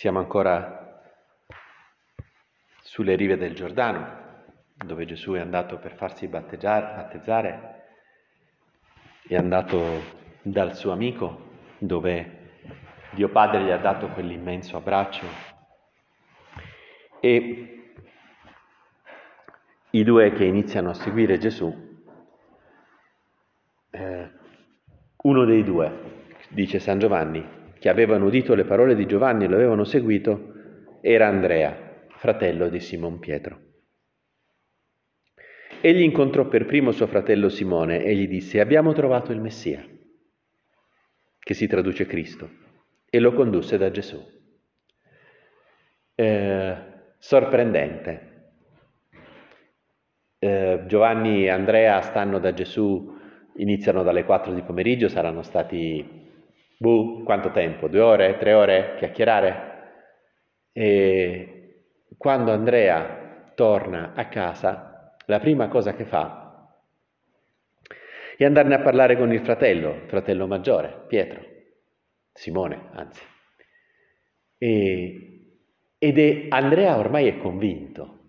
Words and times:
Siamo 0.00 0.18
ancora 0.18 0.98
sulle 2.80 3.16
rive 3.16 3.36
del 3.36 3.54
Giordano, 3.54 4.44
dove 4.74 5.04
Gesù 5.04 5.32
è 5.32 5.40
andato 5.40 5.76
per 5.76 5.94
farsi 5.94 6.26
battezzare, 6.26 7.84
è 9.28 9.36
andato 9.36 10.00
dal 10.40 10.74
suo 10.74 10.92
amico, 10.92 11.50
dove 11.76 12.52
Dio 13.10 13.28
Padre 13.28 13.62
gli 13.62 13.70
ha 13.70 13.76
dato 13.76 14.08
quell'immenso 14.08 14.78
abbraccio. 14.78 15.26
E 17.20 17.92
i 19.90 20.02
due 20.02 20.32
che 20.32 20.44
iniziano 20.46 20.88
a 20.88 20.94
seguire 20.94 21.36
Gesù, 21.36 22.00
eh, 23.90 24.30
uno 25.24 25.44
dei 25.44 25.62
due, 25.62 26.24
dice 26.48 26.78
San 26.78 26.98
Giovanni, 26.98 27.59
che 27.80 27.88
avevano 27.88 28.26
udito 28.26 28.54
le 28.54 28.64
parole 28.64 28.94
di 28.94 29.06
Giovanni 29.06 29.44
e 29.44 29.48
lo 29.48 29.56
avevano 29.56 29.84
seguito, 29.84 30.52
era 31.00 31.28
Andrea, 31.28 32.04
fratello 32.08 32.68
di 32.68 32.78
Simon 32.78 33.18
Pietro. 33.18 33.58
Egli 35.80 36.02
incontrò 36.02 36.46
per 36.46 36.66
primo 36.66 36.92
suo 36.92 37.06
fratello 37.06 37.48
Simone 37.48 38.04
e 38.04 38.14
gli 38.14 38.28
disse, 38.28 38.60
abbiamo 38.60 38.92
trovato 38.92 39.32
il 39.32 39.40
Messia, 39.40 39.82
che 41.38 41.54
si 41.54 41.66
traduce 41.66 42.04
Cristo, 42.04 42.50
e 43.08 43.18
lo 43.18 43.32
condusse 43.32 43.78
da 43.78 43.90
Gesù. 43.90 44.22
Eh, 46.14 46.76
sorprendente. 47.16 48.28
Eh, 50.38 50.82
Giovanni 50.86 51.44
e 51.44 51.48
Andrea 51.48 52.02
stanno 52.02 52.38
da 52.38 52.52
Gesù, 52.52 53.18
iniziano 53.56 54.02
dalle 54.02 54.24
4 54.24 54.52
di 54.52 54.60
pomeriggio, 54.60 55.08
saranno 55.08 55.40
stati 55.40 56.28
Buh, 56.82 57.24
quanto 57.24 57.50
tempo? 57.50 57.88
Due 57.88 58.00
ore? 58.00 58.38
Tre 58.38 58.54
ore? 58.54 58.94
Chiacchierare? 58.96 59.68
E 60.72 61.84
quando 62.16 62.52
Andrea 62.52 63.52
torna 63.54 64.14
a 64.14 64.28
casa, 64.28 65.14
la 65.26 65.38
prima 65.40 65.68
cosa 65.68 65.92
che 65.92 66.06
fa 66.06 66.72
è 68.34 68.44
andarne 68.46 68.76
a 68.76 68.80
parlare 68.80 69.18
con 69.18 69.30
il 69.30 69.40
fratello, 69.40 69.90
il 69.90 70.08
fratello 70.08 70.46
maggiore, 70.46 71.04
Pietro, 71.06 71.42
Simone, 72.32 72.88
anzi. 72.94 73.22
E, 74.56 75.52
ed 75.98 76.18
è, 76.18 76.46
Andrea 76.48 76.96
ormai 76.96 77.26
è 77.28 77.36
convinto. 77.36 78.20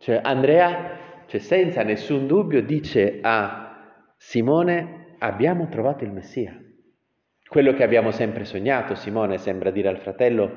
Cioè 0.00 0.18
Andrea, 0.20 1.24
cioè 1.26 1.38
senza 1.38 1.84
nessun 1.84 2.26
dubbio, 2.26 2.62
dice 2.62 3.20
a 3.22 4.12
Simone, 4.16 5.14
abbiamo 5.18 5.68
trovato 5.68 6.02
il 6.02 6.10
Messia. 6.10 6.60
Quello 7.50 7.72
che 7.72 7.82
abbiamo 7.82 8.12
sempre 8.12 8.44
sognato, 8.44 8.94
Simone 8.94 9.36
sembra 9.36 9.72
dire 9.72 9.88
al 9.88 9.98
fratello, 9.98 10.52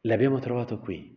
l'abbiamo 0.00 0.38
trovato 0.38 0.78
qui. 0.78 1.14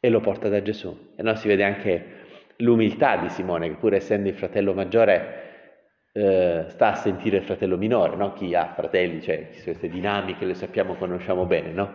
E 0.00 0.08
lo 0.08 0.18
porta 0.18 0.48
da 0.48 0.60
Gesù. 0.60 1.12
E 1.14 1.22
no, 1.22 1.36
si 1.36 1.46
vede 1.46 1.62
anche 1.62 2.54
l'umiltà 2.56 3.16
di 3.18 3.28
Simone, 3.28 3.68
che 3.68 3.76
pur 3.76 3.94
essendo 3.94 4.28
il 4.28 4.34
fratello 4.34 4.74
maggiore 4.74 6.08
eh, 6.10 6.64
sta 6.66 6.88
a 6.88 6.94
sentire 6.96 7.36
il 7.36 7.44
fratello 7.44 7.76
minore, 7.76 8.16
no? 8.16 8.32
chi 8.32 8.56
ha 8.56 8.74
fratelli, 8.74 9.22
cioè 9.22 9.50
queste 9.62 9.88
dinamiche 9.88 10.44
le 10.44 10.54
sappiamo, 10.54 10.96
conosciamo 10.96 11.46
bene, 11.46 11.70
no? 11.70 11.92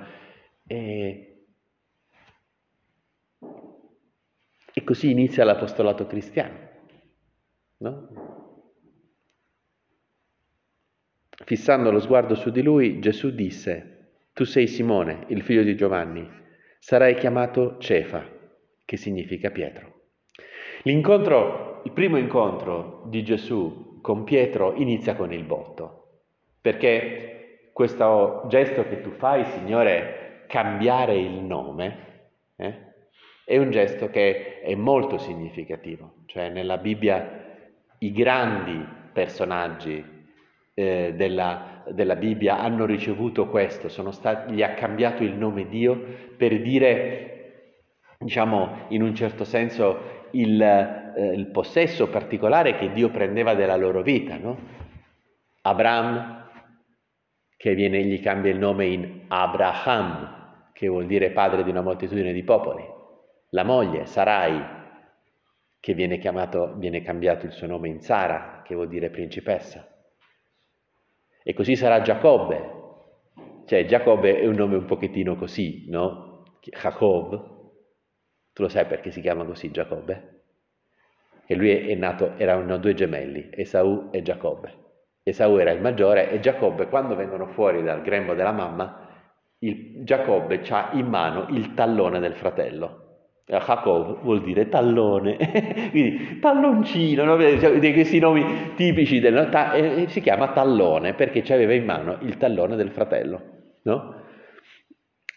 E, 0.66 1.48
e 4.74 4.84
così 4.86 5.12
inizia 5.12 5.44
l'apostolato 5.44 6.08
cristiano, 6.08 6.58
no? 7.80 8.45
Fissando 11.44 11.92
lo 11.92 12.00
sguardo 12.00 12.34
su 12.36 12.50
di 12.50 12.62
lui, 12.62 13.00
Gesù 13.00 13.32
disse, 13.32 14.14
Tu 14.34 14.46
sei 14.46 14.68
Simone, 14.68 15.26
il 15.28 15.42
figlio 15.42 15.64
di 15.64 15.76
Giovanni, 15.76 16.28
sarai 16.80 17.16
chiamato 17.16 17.78
Cefa, 17.78 18.26
che 18.86 18.98
significa 18.98 19.52
Pietro. 19.52 19.94
L'incontro, 20.84 21.82
il 21.84 21.92
primo 21.92 22.18
incontro 22.18 23.04
di 23.08 23.24
Gesù 23.24 24.00
con 24.02 24.24
Pietro 24.24 24.76
inizia 24.76 25.16
con 25.16 25.34
il 25.34 25.44
botto, 25.44 26.22
perché 26.62 27.70
questo 27.74 28.46
gesto 28.48 28.88
che 28.88 29.02
tu 29.02 29.12
fai, 29.12 29.44
Signore, 29.46 30.44
cambiare 30.48 31.18
il 31.18 31.42
nome, 31.42 32.30
eh, 32.56 32.94
è 33.44 33.58
un 33.58 33.72
gesto 33.72 34.10
che 34.10 34.62
è 34.62 34.74
molto 34.76 35.18
significativo, 35.18 36.24
cioè 36.28 36.50
nella 36.50 36.78
Bibbia 36.78 37.44
i 38.00 38.12
grandi 38.12 38.84
personaggi 39.12 40.15
eh, 40.76 41.14
della, 41.16 41.84
della, 41.90 42.16
Bibbia 42.18 42.60
hanno 42.60 42.86
ricevuto 42.86 43.48
questo, 43.48 43.88
stati, 44.12 44.54
gli 44.54 44.62
ha 44.62 44.74
cambiato 44.74 45.24
il 45.24 45.34
nome 45.34 45.68
Dio 45.68 45.98
per 46.38 46.62
dire, 46.62 47.72
diciamo, 48.20 48.86
in 48.90 49.02
un 49.02 49.16
certo 49.16 49.46
senso 49.46 50.28
il, 50.32 50.62
eh, 50.62 51.34
il 51.34 51.48
possesso 51.48 52.10
particolare 52.10 52.76
che 52.76 52.92
Dio 52.92 53.10
prendeva 53.10 53.56
della 53.56 53.78
loro 53.78 54.02
vita. 54.02 54.38
No? 54.38 54.58
Abraham, 55.62 56.50
che 57.56 57.74
viene, 57.74 58.04
gli 58.04 58.22
cambia 58.22 58.52
il 58.52 58.60
nome 58.60 58.86
in 58.86 59.22
Abraham, 59.30 60.72
che 60.74 60.90
vuol 60.90 61.06
dire 61.06 61.32
padre 61.32 61.64
di 61.64 61.70
una 61.70 61.82
moltitudine 61.82 62.34
di 62.34 62.44
popoli. 62.44 62.84
La 63.52 63.64
moglie, 63.64 64.06
Sarai, 64.06 64.62
che 65.80 65.94
viene, 65.94 66.18
chiamato, 66.18 66.74
viene 66.76 67.02
cambiato 67.02 67.46
il 67.46 67.54
suo 67.54 67.68
nome 67.68 67.88
in 67.88 68.02
Sara, 68.02 68.62
che 68.66 68.76
vuol 68.76 68.90
dire 68.90 69.10
principessa. 69.10 69.95
E 71.48 71.54
così 71.54 71.76
sarà 71.76 72.02
Giacobbe. 72.02 72.74
Cioè 73.68 73.86
Giacobbe 73.86 74.40
è 74.40 74.48
un 74.48 74.56
nome 74.56 74.78
un 74.78 74.86
pochettino 74.86 75.36
così, 75.36 75.86
no? 75.90 76.44
Jacob. 76.60 77.70
Tu 78.52 78.64
lo 78.64 78.68
sai 78.68 78.88
perché 78.88 79.12
si 79.12 79.22
chiama 79.22 79.46
così 79.46 79.70
Giacobbe? 79.70 80.42
Che 81.46 81.54
lui 81.54 81.70
è 81.70 81.94
nato, 81.94 82.36
erano 82.38 82.78
due 82.78 82.96
gemelli, 82.96 83.50
Esau 83.52 84.10
e 84.12 84.24
Giacobbe. 84.24 84.74
Esau 85.22 85.58
era 85.58 85.70
il 85.70 85.82
maggiore 85.82 86.32
e 86.32 86.40
Giacobbe, 86.40 86.88
quando 86.88 87.16
vengono 87.16 87.46
fuori 87.50 87.84
dal 87.84 88.02
grembo 88.02 88.34
della 88.34 88.52
mamma, 88.52 89.08
il, 89.60 90.04
Giacobbe 90.04 90.64
ha 90.70 90.90
in 90.94 91.06
mano 91.06 91.46
il 91.50 91.76
tallone 91.76 92.20
del 92.20 92.34
fratello. 92.34 93.05
Jacob 93.48 94.22
vuol 94.22 94.42
dire 94.42 94.70
tallone, 94.70 95.38
quindi 95.92 96.40
talloncino, 96.40 97.24
no? 97.24 97.40
Cioè, 97.40 97.78
di 97.78 97.94
questi 97.94 98.18
nomi 98.18 98.74
tipici 98.76 99.20
del, 99.20 99.50
ta, 99.52 99.74
eh, 99.74 100.08
si 100.08 100.20
chiama 100.20 100.52
tallone 100.52 101.14
perché 101.14 101.42
aveva 101.54 101.74
in 101.74 101.86
mano 101.86 102.18
il 102.22 102.38
tallone 102.38 102.76
del 102.76 102.90
fratello, 102.90 103.42
no? 103.84 104.24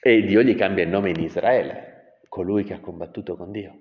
E 0.00 0.22
Dio 0.22 0.42
gli 0.42 0.54
cambia 0.54 0.84
il 0.84 0.90
nome 0.90 1.10
in 1.10 1.20
Israele, 1.20 2.20
colui 2.28 2.64
che 2.64 2.72
ha 2.72 2.80
combattuto 2.80 3.36
con 3.36 3.50
Dio. 3.50 3.78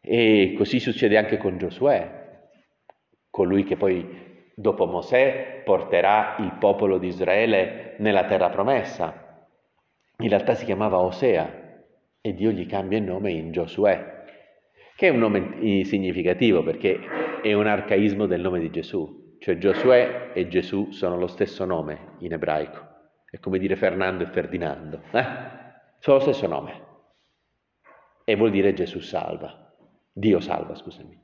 E 0.00 0.54
così 0.56 0.78
succede 0.78 1.18
anche 1.18 1.38
con 1.38 1.58
Giosuè, 1.58 2.38
colui 3.30 3.64
che 3.64 3.76
poi 3.76 4.28
dopo 4.54 4.86
Mosè 4.86 5.62
porterà 5.64 6.36
il 6.38 6.52
popolo 6.58 6.98
di 6.98 7.08
Israele 7.08 7.96
nella 7.98 8.26
terra 8.26 8.48
promessa. 8.48 9.48
In 10.18 10.28
realtà 10.28 10.54
si 10.54 10.64
chiamava 10.64 11.00
Osea, 11.00 11.59
e 12.20 12.34
Dio 12.34 12.50
gli 12.50 12.66
cambia 12.66 12.98
il 12.98 13.04
nome 13.04 13.30
in 13.30 13.50
Giosuè, 13.50 14.24
che 14.96 15.06
è 15.06 15.10
un 15.10 15.18
nome 15.18 15.84
significativo 15.84 16.62
perché 16.62 16.98
è 17.42 17.52
un 17.54 17.66
arcaismo 17.66 18.26
del 18.26 18.40
nome 18.40 18.60
di 18.60 18.70
Gesù, 18.70 19.36
cioè 19.38 19.56
Giosuè 19.56 20.32
e 20.34 20.48
Gesù 20.48 20.90
sono 20.90 21.16
lo 21.16 21.26
stesso 21.26 21.64
nome 21.64 22.16
in 22.18 22.32
ebraico, 22.32 22.86
è 23.30 23.38
come 23.38 23.58
dire 23.58 23.76
Fernando 23.76 24.24
e 24.24 24.26
Ferdinando, 24.26 25.02
eh? 25.12 25.24
sono 25.98 26.16
lo 26.16 26.22
stesso 26.22 26.46
nome 26.46 26.88
e 28.24 28.36
vuol 28.36 28.50
dire 28.50 28.74
Gesù 28.74 29.00
salva, 29.00 29.74
Dio 30.12 30.40
salva, 30.40 30.74
scusami. 30.74 31.18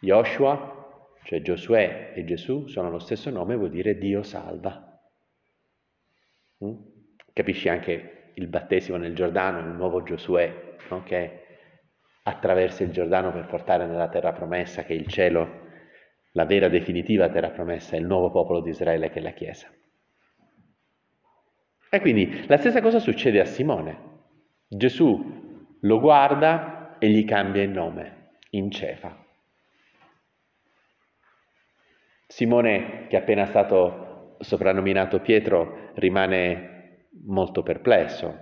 Joshua, 0.00 1.10
cioè 1.24 1.42
Giosuè 1.42 2.12
e 2.14 2.24
Gesù 2.24 2.68
sono 2.68 2.90
lo 2.90 3.00
stesso 3.00 3.30
nome, 3.30 3.56
vuol 3.56 3.70
dire 3.70 3.98
Dio 3.98 4.22
salva. 4.22 5.00
Mm? 6.64 6.74
Capisci 7.32 7.68
anche 7.68 8.15
il 8.38 8.48
battesimo 8.48 8.96
nel 8.96 9.14
Giordano, 9.14 9.60
il 9.60 9.74
nuovo 9.74 10.02
Giosuè, 10.02 10.76
no? 10.90 11.02
che 11.02 11.44
attraversa 12.22 12.82
il 12.82 12.90
Giordano 12.90 13.32
per 13.32 13.46
portare 13.46 13.86
nella 13.86 14.08
terra 14.08 14.32
promessa, 14.32 14.84
che 14.84 14.92
è 14.92 14.96
il 14.96 15.06
cielo, 15.06 15.64
la 16.32 16.44
vera 16.44 16.68
definitiva 16.68 17.28
terra 17.28 17.50
promessa, 17.50 17.96
il 17.96 18.04
nuovo 18.04 18.30
popolo 18.30 18.60
di 18.60 18.70
Israele 18.70 19.10
che 19.10 19.20
è 19.20 19.22
la 19.22 19.30
Chiesa. 19.30 19.68
E 21.88 22.00
quindi 22.00 22.46
la 22.46 22.58
stessa 22.58 22.82
cosa 22.82 22.98
succede 22.98 23.40
a 23.40 23.46
Simone. 23.46 24.14
Gesù 24.68 25.76
lo 25.80 26.00
guarda 26.00 26.98
e 26.98 27.08
gli 27.08 27.24
cambia 27.24 27.62
il 27.62 27.70
nome 27.70 28.32
in 28.50 28.70
Cefa. 28.70 29.24
Simone, 32.26 33.06
che 33.08 33.16
è 33.16 33.20
appena 33.20 33.46
stato 33.46 34.36
soprannominato 34.40 35.20
Pietro, 35.20 35.90
rimane 35.94 36.75
molto 37.24 37.62
perplesso, 37.62 38.34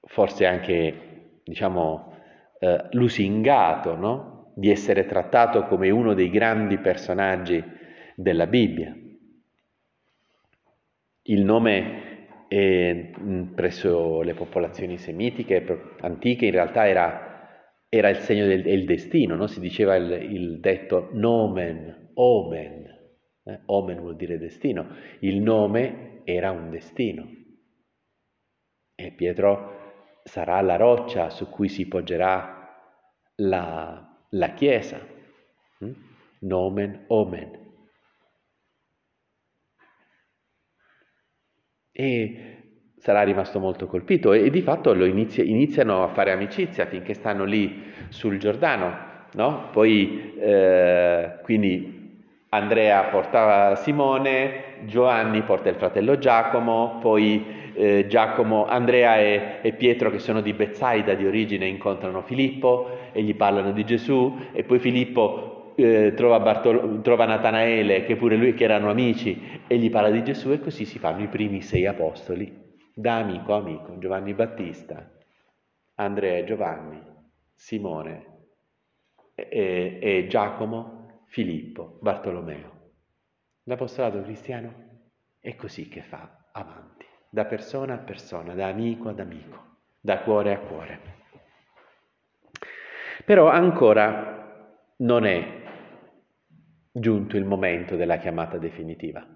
forse 0.00 0.46
anche, 0.46 1.40
diciamo, 1.44 2.14
eh, 2.58 2.86
lusingato, 2.90 3.96
no? 3.96 4.52
di 4.54 4.70
essere 4.70 5.06
trattato 5.06 5.64
come 5.64 5.90
uno 5.90 6.14
dei 6.14 6.30
grandi 6.30 6.78
personaggi 6.78 7.62
della 8.14 8.46
Bibbia. 8.46 8.96
il 11.26 11.42
nome 11.42 12.46
è, 12.48 13.10
presso 13.54 14.20
le 14.20 14.34
popolazioni 14.34 14.98
semitiche 14.98 15.64
antiche 16.00 16.46
in 16.46 16.52
realtà 16.52 16.86
era, 16.86 17.48
era 17.88 18.08
il 18.08 18.18
segno 18.18 18.46
del 18.46 18.66
il 18.66 18.84
destino, 18.84 19.34
no? 19.34 19.46
si 19.46 19.60
diceva 19.60 19.96
il, 19.96 20.10
il, 20.10 20.60
detto 20.60 21.08
nomen, 21.12 22.10
omen, 22.14 22.86
eh? 23.44 23.60
omen 23.66 24.00
vuol 24.00 24.16
dire 24.16 24.38
destino, 24.38 24.88
il 25.20 25.40
nome 25.40 26.20
era 26.24 26.50
un 26.50 26.70
destino. 26.70 27.42
E 28.94 29.10
Pietro 29.10 29.82
sarà 30.24 30.60
la 30.60 30.76
roccia 30.76 31.30
su 31.30 31.48
cui 31.48 31.68
si 31.68 31.86
poggerà 31.86 32.64
la, 33.36 34.16
la 34.30 34.48
Chiesa. 34.54 34.98
Hm? 35.78 35.92
Nomen, 36.40 37.04
omen. 37.08 37.62
E 41.92 42.54
sarà 42.96 43.22
rimasto 43.22 43.58
molto 43.60 43.86
colpito 43.86 44.32
e, 44.32 44.48
di 44.50 44.62
fatto 44.62 44.92
inizia, 45.04 45.44
iniziano 45.44 46.02
a 46.02 46.08
fare 46.08 46.32
amicizia 46.32 46.86
finché 46.86 47.14
stanno 47.14 47.44
lì 47.44 47.92
sul 48.08 48.38
Giordano, 48.38 49.26
no? 49.32 49.68
Poi, 49.70 50.34
eh, 50.38 51.38
quindi 51.42 52.22
Andrea 52.48 53.02
portava 53.04 53.74
Simone, 53.76 54.86
Giovanni 54.86 55.42
porta 55.42 55.68
il 55.68 55.76
fratello 55.76 56.18
Giacomo, 56.18 56.98
poi 57.00 57.63
eh, 57.74 58.06
Giacomo, 58.08 58.66
Andrea 58.66 59.18
e, 59.18 59.58
e, 59.62 59.72
Pietro 59.72 60.10
che 60.10 60.18
sono 60.18 60.40
di 60.40 60.52
Bezzaida 60.52 61.14
di 61.14 61.26
origine 61.26 61.66
incontrano 61.66 62.22
Filippo 62.22 63.10
e 63.12 63.22
gli 63.22 63.34
parlano 63.34 63.72
di 63.72 63.84
Gesù. 63.84 64.36
E 64.52 64.64
poi 64.64 64.78
Filippo 64.78 65.72
eh, 65.76 66.12
trova, 66.14 66.40
Bartol- 66.40 67.00
trova, 67.02 67.26
Natanaele, 67.26 68.04
che 68.04 68.16
pure 68.16 68.36
lui 68.36 68.54
che 68.54 68.64
erano 68.64 68.90
amici, 68.90 69.62
e 69.66 69.78
gli 69.78 69.90
parla 69.90 70.10
di 70.10 70.22
Gesù 70.22 70.50
e 70.52 70.60
così 70.60 70.84
si 70.84 70.98
fanno 70.98 71.22
i 71.22 71.28
primi 71.28 71.60
sei 71.62 71.86
apostoli, 71.86 72.52
da 72.94 73.18
amico 73.18 73.54
a 73.54 73.58
amico, 73.58 73.98
Giovanni 73.98 74.34
Battista, 74.34 75.10
Andrea 75.96 76.38
e 76.38 76.44
Giovanni, 76.44 77.00
Simone 77.54 78.26
e, 79.34 79.98
e 80.00 80.26
Giacomo, 80.28 81.22
Filippo, 81.26 81.98
Bartolomeo. 82.00 82.72
L'apostolato 83.64 84.22
cristiano? 84.22 84.92
È 85.40 85.54
così 85.56 85.88
che 85.88 86.02
fa 86.02 86.48
avanti, 86.52 86.93
da 87.34 87.46
persona 87.46 87.94
a 87.94 87.98
persona, 87.98 88.54
da 88.54 88.68
amico 88.68 89.08
ad 89.08 89.18
amico, 89.18 89.78
da 90.00 90.20
cuore 90.20 90.54
a 90.54 90.58
cuore. 90.60 91.00
Però 93.24 93.48
ancora 93.48 94.70
non 94.98 95.26
è 95.26 95.62
giunto 96.92 97.36
il 97.36 97.44
momento 97.44 97.96
della 97.96 98.18
chiamata 98.18 98.56
definitiva. 98.56 99.26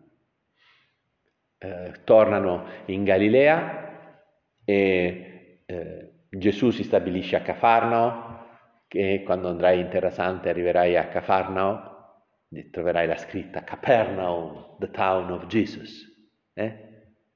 Eh, 1.58 1.92
tornano 2.04 2.66
in 2.84 3.02
Galilea 3.02 4.20
e 4.64 5.62
eh, 5.66 6.12
Gesù 6.28 6.70
si 6.70 6.84
stabilisce 6.84 7.34
a 7.34 7.42
Cafarnao, 7.42 8.46
che 8.86 9.24
quando 9.24 9.48
andrai 9.48 9.80
in 9.80 9.88
Terra 9.88 10.10
Santa 10.10 10.50
arriverai 10.50 10.96
a 10.96 11.08
Cafarnao, 11.08 12.26
troverai 12.70 13.08
la 13.08 13.16
scritta 13.16 13.64
Capernaum, 13.64 14.76
the 14.78 14.88
town 14.88 15.32
of 15.32 15.46
Jesus, 15.48 16.06
eh? 16.54 16.86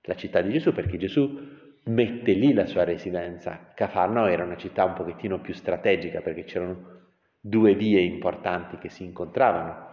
La 0.02 0.14
città 0.14 0.40
di 0.40 0.52
Gesù, 0.52 0.72
perché 0.72 0.96
Gesù 0.98 1.60
mette 1.84 2.32
lì 2.32 2.52
la 2.52 2.66
sua 2.66 2.84
residenza. 2.84 3.72
Cafarnao 3.74 4.26
era 4.26 4.44
una 4.44 4.56
città 4.56 4.84
un 4.84 4.94
pochettino 4.94 5.40
più 5.40 5.54
strategica 5.54 6.20
perché 6.20 6.44
c'erano 6.44 7.00
due 7.40 7.74
vie 7.74 8.00
importanti 8.00 8.78
che 8.78 8.88
si 8.88 9.04
incontravano 9.04 9.90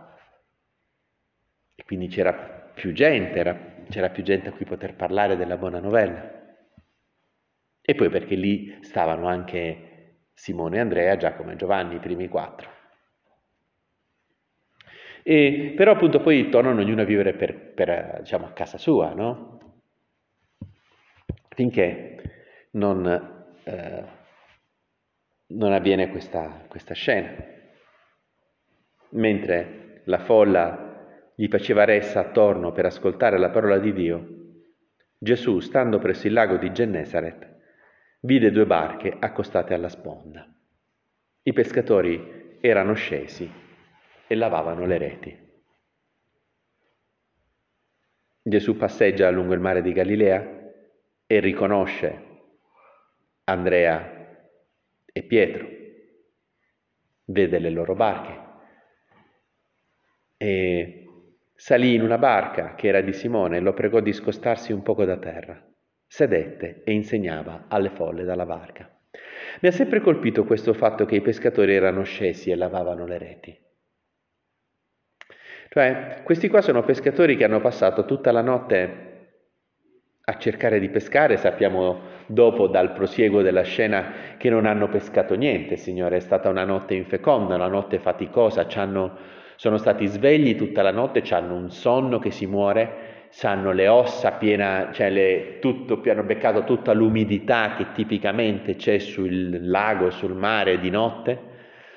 e 1.76 1.84
quindi 1.84 2.08
c'era 2.08 2.34
più 2.34 2.92
gente, 2.92 3.40
era, 3.40 3.58
c'era 3.90 4.10
più 4.10 4.24
gente 4.24 4.50
a 4.50 4.52
cui 4.52 4.66
poter 4.66 4.96
parlare 4.96 5.36
della 5.36 5.58
buona 5.58 5.80
novella. 5.80 6.38
E 7.82 7.96
poi 7.96 8.10
perché 8.10 8.36
lì 8.36 8.78
stavano 8.82 9.28
anche 9.28 10.28
Simone, 10.34 10.80
Andrea, 10.80 11.18
Giacomo 11.18 11.52
e 11.52 11.56
Giovanni, 11.56 11.96
i 11.96 12.00
primi 12.00 12.28
quattro. 12.28 12.70
E, 15.24 15.74
però 15.76 15.92
appunto 15.94 16.22
poi 16.22 16.50
tornano 16.50 16.82
ognuno 16.82 17.02
a 17.02 17.06
vivere 17.06 17.34
per, 17.34 17.56
per, 17.74 18.20
diciamo, 18.20 18.46
a 18.46 18.52
casa 18.52 18.78
sua, 18.78 19.14
no? 19.14 19.59
Finché 21.60 22.22
non, 22.72 23.06
eh, 23.66 24.04
non 25.48 25.74
avviene 25.74 26.10
questa, 26.10 26.64
questa 26.70 26.94
scena. 26.94 27.36
Mentre 29.10 30.04
la 30.06 30.20
folla 30.20 31.34
gli 31.36 31.50
faceva 31.50 31.84
ressa 31.84 32.22
attorno 32.22 32.72
per 32.72 32.86
ascoltare 32.86 33.38
la 33.38 33.50
parola 33.50 33.78
di 33.78 33.92
Dio, 33.92 34.28
Gesù, 35.18 35.60
stando 35.60 36.00
presso 36.00 36.28
il 36.28 36.34
lago 36.34 36.56
di 36.56 36.72
Gennesaret, 36.72 37.58
vide 38.22 38.52
due 38.52 38.66
barche 38.66 39.14
accostate 39.20 39.74
alla 39.74 39.90
sponda. 39.90 40.48
I 41.44 41.52
pescatori 41.52 42.58
erano 42.62 42.94
scesi 42.94 43.52
e 44.28 44.36
lavavano 44.36 44.86
le 44.86 44.98
reti. 44.98 45.38
Gesù 48.44 48.78
passeggia 48.78 49.30
lungo 49.30 49.54
il 49.54 49.60
mare 49.60 49.82
di 49.82 49.92
Galilea 49.92 50.58
e 51.32 51.40
riconosce 51.40 52.22
Andrea 53.44 54.48
e 55.06 55.24
Pietro, 55.24 55.68
vede 57.26 57.60
le 57.60 57.70
loro 57.70 57.94
barche 57.94 58.48
e 60.38 61.04
Salì 61.62 61.94
in 61.94 62.04
una 62.04 62.18
barca 62.18 62.74
che 62.74 62.88
era 62.88 63.02
di 63.02 63.12
Simone 63.12 63.58
e 63.58 63.60
lo 63.60 63.74
pregò 63.74 64.00
di 64.00 64.14
scostarsi 64.14 64.72
un 64.72 64.82
poco 64.82 65.04
da 65.04 65.18
terra. 65.18 65.62
Sedette 66.08 66.84
e 66.86 66.94
insegnava 66.94 67.66
alle 67.68 67.90
folle 67.90 68.24
dalla 68.24 68.46
barca. 68.46 68.90
Mi 69.60 69.68
ha 69.68 69.72
sempre 69.74 70.00
colpito 70.00 70.46
questo 70.46 70.74
fatto 70.74 71.04
che 71.04 71.16
i 71.16 71.22
pescatori 71.22 71.76
erano 71.76 72.04
scesi 72.04 72.50
e 72.50 72.56
lavavano 72.56 73.06
le 73.06 73.18
reti. 73.18 73.60
Cioè, 75.68 76.22
questi 76.24 76.48
qua 76.48 76.62
sono 76.62 76.86
pescatori 76.86 77.36
che 77.36 77.44
hanno 77.44 77.60
passato 77.60 78.06
tutta 78.06 78.32
la 78.32 78.42
notte 78.42 79.09
a 80.30 80.38
cercare 80.38 80.80
di 80.80 80.90
pescare, 80.90 81.38
sappiamo 81.38 82.02
dopo 82.28 82.68
dal 82.68 82.94
prosieguo 82.94 83.42
della 83.42 83.64
scena 83.64 84.12
che 84.38 84.50
non 84.50 84.66
hanno 84.66 84.88
pescato 84.88 85.36
niente, 85.36 85.76
Signore, 85.76 86.18
è 86.18 86.20
stata 86.20 86.50
una 86.50 86.64
notte 86.64 86.94
infeconda, 86.94 87.56
una 87.56 87.68
notte 87.68 87.98
faticosa, 87.98 88.68
hanno 88.76 89.38
sono 89.56 89.78
stati 89.78 90.06
svegli 90.06 90.56
tutta 90.56 90.82
la 90.82 90.92
notte, 90.92 91.22
hanno 91.32 91.56
un 91.56 91.70
sonno 91.70 92.18
che 92.18 92.32
si 92.32 92.46
muore, 92.46 93.28
hanno 93.42 93.74
le 93.74 93.90
ossa 93.90 94.32
piena, 94.34 94.92
cioè 94.94 95.10
le, 95.10 95.58
tutto, 95.60 96.02
hanno 96.06 96.24
beccato 96.24 96.64
tutta 96.64 96.94
l'umidità 96.94 97.76
che 97.76 97.92
tipicamente 97.92 98.78
c'è 98.78 99.00
sul 99.00 99.68
lago, 99.68 100.12
sul 100.12 100.34
mare 100.34 100.80
di 100.80 100.90
notte, 100.90 101.42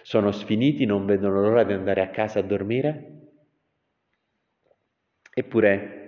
sono 0.03 0.33
sfiniti, 0.33 0.87
non 0.87 1.07
vedono 1.07 1.41
l'ora 1.41 1.63
di 1.63 1.73
andare 1.73 2.01
a 2.01 2.09
casa 2.09 2.41
a 2.41 2.43
dormire. 2.43 3.11
Eppure 5.33 6.02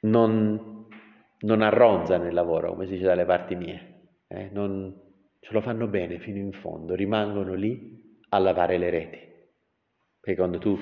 non, 0.00 0.86
non 1.40 1.62
arronzano 1.62 2.26
il 2.26 2.34
lavoro, 2.34 2.72
come 2.72 2.86
si 2.86 2.92
dice 2.92 3.06
dalle 3.06 3.24
parti 3.24 3.54
mie, 3.54 4.10
eh? 4.28 4.48
non, 4.52 4.94
ce 5.40 5.52
lo 5.52 5.60
fanno 5.60 5.86
bene 5.86 6.18
fino 6.18 6.38
in 6.38 6.52
fondo, 6.52 6.94
rimangono 6.94 7.54
lì 7.54 8.18
a 8.30 8.38
lavare 8.38 8.78
le 8.78 8.90
reti. 8.90 9.18
Perché 10.20 10.36
quando 10.36 10.58
tu 10.58 10.78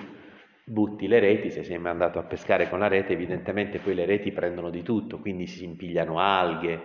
butti 0.64 1.06
le 1.06 1.20
reti, 1.20 1.50
se 1.50 1.62
sei 1.62 1.76
andato 1.84 2.18
a 2.18 2.25
pescare 2.25 2.68
con 2.68 2.80
la 2.80 2.88
rete, 2.88 3.12
evidentemente 3.12 3.78
poi 3.78 3.94
le 3.94 4.04
reti 4.04 4.32
prendono 4.32 4.70
di 4.70 4.82
tutto, 4.82 5.18
quindi 5.18 5.46
si 5.46 5.64
impigliano 5.64 6.18
alghe, 6.18 6.80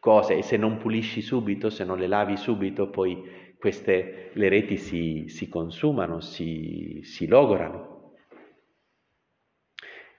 cose, 0.00 0.36
e 0.36 0.42
se 0.42 0.56
non 0.56 0.78
pulisci 0.78 1.20
subito, 1.20 1.70
se 1.70 1.84
non 1.84 1.98
le 1.98 2.06
lavi 2.06 2.36
subito, 2.36 2.88
poi 2.88 3.54
queste, 3.58 4.30
le 4.32 4.48
reti 4.48 4.76
si, 4.76 5.28
si 5.28 5.48
consumano, 5.48 6.20
si, 6.20 7.00
si 7.02 7.26
logorano. 7.26 8.14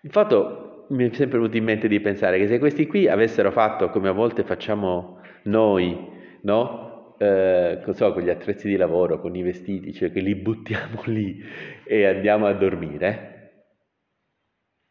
Il 0.02 0.12
fatto 0.12 0.70
mi 0.90 1.10
è 1.10 1.14
sempre 1.14 1.38
venuto 1.38 1.58
in 1.58 1.64
mente 1.64 1.88
di 1.88 2.00
pensare 2.00 2.38
che 2.38 2.48
se 2.48 2.60
questi 2.60 2.88
qui 2.88 3.08
avessero 3.08 3.52
fatto 3.52 3.90
come 3.90 4.10
a 4.10 4.14
volte 4.14 4.44
facciamo 4.44 5.20
noi, 5.44 5.98
no? 6.42 7.16
eh, 7.20 7.82
so, 7.92 8.14
con 8.14 8.24
gli 8.24 8.30
attrezzi 8.30 8.68
di 8.68 8.78
lavoro, 8.78 9.20
con 9.20 9.36
i 9.36 9.44
vestiti, 9.44 9.94
cioè 9.94 10.12
che 10.12 10.22
li 10.22 10.36
buttiamo 10.36 11.02
lì 11.06 11.44
e 11.84 12.06
andiamo 12.06 12.48
a 12.48 12.54
dormire, 12.54 13.66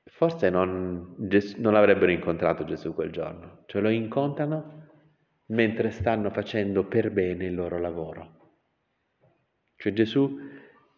forse 0.04 0.50
non, 0.50 1.16
non 1.56 1.74
avrebbero 1.74 2.12
incontrato 2.12 2.64
Gesù 2.64 2.92
quel 2.94 3.10
giorno, 3.10 3.62
cioè 3.66 3.80
lo 3.80 3.88
incontrano 3.88 4.86
mentre 5.46 5.90
stanno 5.90 6.28
facendo 6.30 6.84
per 6.84 7.10
bene 7.10 7.46
il 7.46 7.54
loro 7.54 7.78
lavoro. 7.78 8.36
Cioè 9.76 9.92
Gesù 9.92 10.38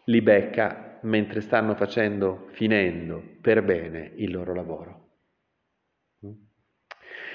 li 0.04 0.22
becca 0.22 0.89
mentre 1.02 1.40
stanno 1.40 1.74
facendo, 1.74 2.48
finendo 2.52 3.22
per 3.40 3.62
bene 3.62 4.12
il 4.16 4.30
loro 4.30 4.54
lavoro. 4.54 5.08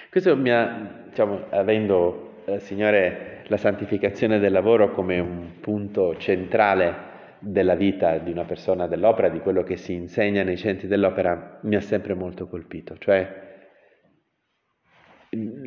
Questo 0.10 0.38
mi 0.38 0.50
ha, 0.50 1.04
diciamo, 1.10 1.48
avendo, 1.50 2.44
eh, 2.46 2.60
Signore, 2.60 3.44
la 3.48 3.58
santificazione 3.58 4.40
del 4.40 4.52
lavoro 4.52 4.92
come 4.92 5.20
un 5.20 5.60
punto 5.60 6.16
centrale 6.18 7.14
della 7.40 7.76
vita 7.76 8.18
di 8.18 8.32
una 8.32 8.46
persona 8.46 8.88
dell'opera, 8.88 9.30
di 9.30 9.40
quello 9.40 9.64
che 9.64 9.76
si 9.76 9.94
insegna 9.94 10.44
nei 10.44 10.58
centri 10.58 10.88
dell'opera, 10.88 11.60
mi 11.64 11.76
ha 11.76 11.82
sempre 11.82 12.14
molto 12.14 12.48
colpito. 12.48 12.98
Cioè, 12.98 13.44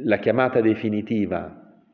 la 0.04 0.18
chiamata 0.18 0.60
definitiva 0.60 1.84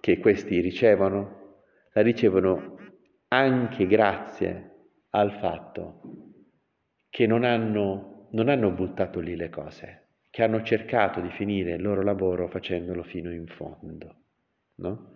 che 0.00 0.18
questi 0.18 0.60
ricevono, 0.60 1.58
la 1.92 2.02
ricevono 2.02 2.78
anche 3.28 3.86
grazie 3.86 4.71
al 5.14 5.32
fatto 5.32 6.00
che 7.08 7.26
non 7.26 7.44
hanno, 7.44 8.28
non 8.30 8.48
hanno 8.48 8.70
buttato 8.70 9.20
lì 9.20 9.36
le 9.36 9.50
cose, 9.50 10.08
che 10.30 10.42
hanno 10.42 10.62
cercato 10.62 11.20
di 11.20 11.30
finire 11.30 11.72
il 11.72 11.82
loro 11.82 12.02
lavoro 12.02 12.48
facendolo 12.48 13.02
fino 13.02 13.30
in 13.30 13.46
fondo. 13.46 14.14
No? 14.76 15.10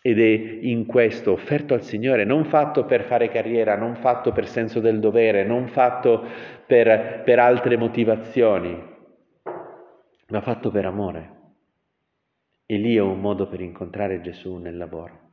Ed 0.00 0.20
è 0.20 0.58
in 0.66 0.86
questo 0.86 1.32
offerto 1.32 1.74
al 1.74 1.82
Signore, 1.82 2.24
non 2.24 2.44
fatto 2.44 2.84
per 2.84 3.04
fare 3.04 3.30
carriera, 3.30 3.74
non 3.76 3.96
fatto 3.96 4.32
per 4.32 4.46
senso 4.46 4.80
del 4.80 5.00
dovere, 5.00 5.44
non 5.44 5.66
fatto 5.68 6.24
per, 6.66 7.22
per 7.24 7.38
altre 7.38 7.76
motivazioni, 7.76 8.92
ma 10.28 10.40
fatto 10.40 10.70
per 10.70 10.84
amore. 10.84 11.32
E 12.66 12.76
lì 12.76 12.94
è 12.96 13.00
un 13.00 13.20
modo 13.20 13.48
per 13.48 13.60
incontrare 13.60 14.20
Gesù 14.20 14.56
nel 14.56 14.76
lavoro. 14.76 15.23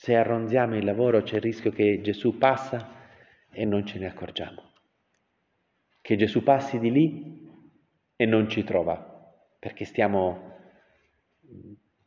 Se 0.00 0.14
arronziamo 0.14 0.76
il 0.76 0.84
lavoro 0.84 1.22
c'è 1.22 1.36
il 1.36 1.42
rischio 1.42 1.72
che 1.72 2.00
Gesù 2.00 2.38
passa 2.38 2.88
e 3.50 3.64
non 3.64 3.84
ce 3.84 3.98
ne 3.98 4.06
accorgiamo. 4.06 4.70
Che 6.00 6.16
Gesù 6.16 6.44
passi 6.44 6.78
di 6.78 6.92
lì 6.92 7.50
e 8.14 8.24
non 8.24 8.48
ci 8.48 8.62
trova, 8.62 8.94
perché 9.58 9.84
stiamo, 9.84 10.56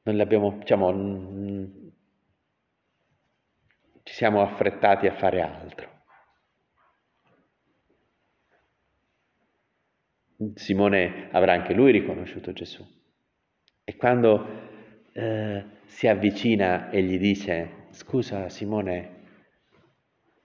non 0.03 0.15
l'abbiamo, 0.15 0.51
diciamo, 0.57 0.89
ci 4.03 4.13
siamo 4.13 4.41
affrettati 4.41 5.07
a 5.07 5.13
fare 5.13 5.41
altro. 5.41 5.89
Simone 10.53 11.27
avrà 11.31 11.51
anche 11.51 11.73
lui 11.73 11.91
riconosciuto 11.91 12.53
Gesù. 12.53 12.87
E 13.83 13.97
quando 13.97 14.47
eh, 15.11 15.65
si 15.83 16.07
avvicina 16.07 16.89
e 16.89 17.03
gli 17.03 17.19
dice, 17.19 17.79
scusa 17.91 18.49
Simone, 18.49 19.19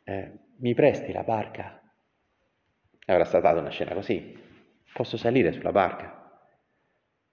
eh, 0.04 0.32
mi 0.58 0.74
presti 0.74 1.12
la 1.12 1.22
barca? 1.22 1.80
Avrà 3.06 3.24
stata 3.24 3.52
una 3.52 3.70
scena 3.70 3.94
così, 3.94 4.36
posso 4.92 5.16
salire 5.16 5.52
sulla 5.52 5.72
barca? 5.72 6.40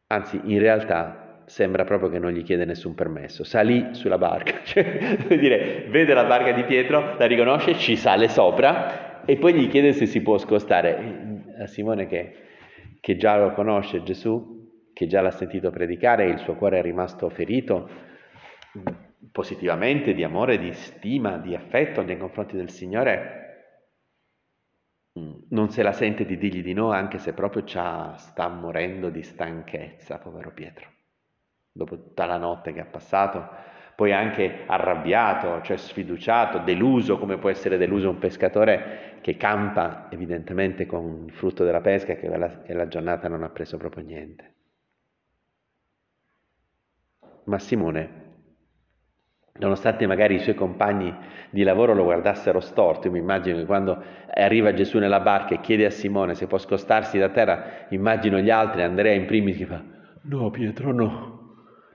Anzi, 0.07 0.39
in 0.45 0.59
realtà 0.59 1.43
sembra 1.45 1.83
proprio 1.83 2.09
che 2.09 2.19
non 2.19 2.31
gli 2.31 2.43
chiede 2.43 2.65
nessun 2.65 2.93
permesso, 2.93 3.43
salì 3.43 3.93
sulla 3.93 4.17
barca, 4.17 4.61
cioè, 4.65 5.17
dire, 5.27 5.87
vede 5.89 6.13
la 6.13 6.25
barca 6.25 6.51
di 6.51 6.63
Pietro, 6.63 7.17
la 7.17 7.25
riconosce, 7.25 7.75
ci 7.75 7.95
sale 7.95 8.29
sopra 8.29 9.25
e 9.25 9.37
poi 9.37 9.53
gli 9.53 9.67
chiede 9.67 9.93
se 9.93 10.05
si 10.05 10.21
può 10.21 10.37
scostare. 10.37 11.41
A 11.59 11.67
Simone 11.67 12.07
che 12.07 12.43
che 13.03 13.17
già 13.17 13.37
lo 13.37 13.51
conosce 13.51 14.01
Gesù, 14.01 14.71
che 14.93 15.07
già 15.07 15.19
l'ha 15.19 15.29
sentito 15.29 15.71
predicare, 15.71 16.29
il 16.29 16.37
suo 16.37 16.55
cuore 16.55 16.79
è 16.79 16.81
rimasto 16.81 17.27
ferito 17.27 17.89
positivamente 19.31 20.13
di 20.13 20.23
amore, 20.23 20.57
di 20.57 20.73
stima, 20.73 21.37
di 21.37 21.55
affetto 21.55 22.01
nei 22.01 22.17
confronti 22.17 22.55
del 22.55 22.69
Signore, 22.69 23.87
mm, 25.17 25.33
non 25.49 25.69
se 25.69 25.83
la 25.83 25.93
sente 25.93 26.25
di 26.25 26.37
dirgli 26.37 26.63
di 26.63 26.73
no, 26.73 26.91
anche 26.91 27.17
se 27.19 27.33
proprio 27.33 27.65
sta 27.65 28.47
morendo 28.47 29.09
di 29.09 29.21
stanchezza, 29.21 30.17
povero 30.19 30.51
Pietro. 30.51 30.91
Dopo 31.71 31.95
tutta 31.95 32.25
la 32.25 32.37
notte 32.37 32.73
che 32.73 32.81
ha 32.81 32.85
passato, 32.85 33.49
poi 33.95 34.11
anche 34.11 34.63
arrabbiato, 34.65 35.61
cioè 35.61 35.77
sfiduciato, 35.77 36.59
deluso, 36.59 37.17
come 37.17 37.37
può 37.37 37.49
essere 37.49 37.77
deluso 37.77 38.09
un 38.09 38.17
pescatore 38.17 39.19
che 39.21 39.37
campa 39.37 40.07
evidentemente 40.11 40.85
con 40.85 41.25
il 41.27 41.31
frutto 41.33 41.63
della 41.63 41.81
pesca 41.81 42.15
che 42.15 42.27
la, 42.27 42.61
che 42.61 42.73
la 42.73 42.87
giornata 42.87 43.27
non 43.27 43.43
ha 43.43 43.49
preso 43.49 43.77
proprio 43.77 44.03
niente. 44.03 44.53
Ma 47.45 47.59
Simone, 47.59 48.22
nonostante 49.59 50.07
magari 50.07 50.35
i 50.35 50.39
suoi 50.39 50.55
compagni 50.55 51.13
di 51.51 51.63
lavoro 51.63 51.93
lo 51.93 52.03
guardassero 52.03 52.59
storto, 52.59 53.07
io 53.07 53.13
mi 53.13 53.19
immagino 53.19 53.57
che 53.57 53.65
quando 53.65 54.01
arriva 54.33 54.73
Gesù 54.73 54.97
nella 54.97 55.19
barca 55.19 55.53
e 55.53 55.59
chiede 55.61 55.85
a 55.85 55.91
Simone 55.91 56.33
se 56.33 56.47
può 56.47 56.57
scostarsi 56.57 57.19
da 57.19 57.29
terra, 57.29 57.85
immagino 57.89 58.39
gli 58.39 58.49
altri, 58.49 58.81
Andrea 58.81 59.13
in 59.13 59.25
primis, 59.25 59.57
che 59.57 59.65
fa, 59.65 59.81
no 60.23 60.49
Pietro, 60.49 60.91
no, 60.91 61.42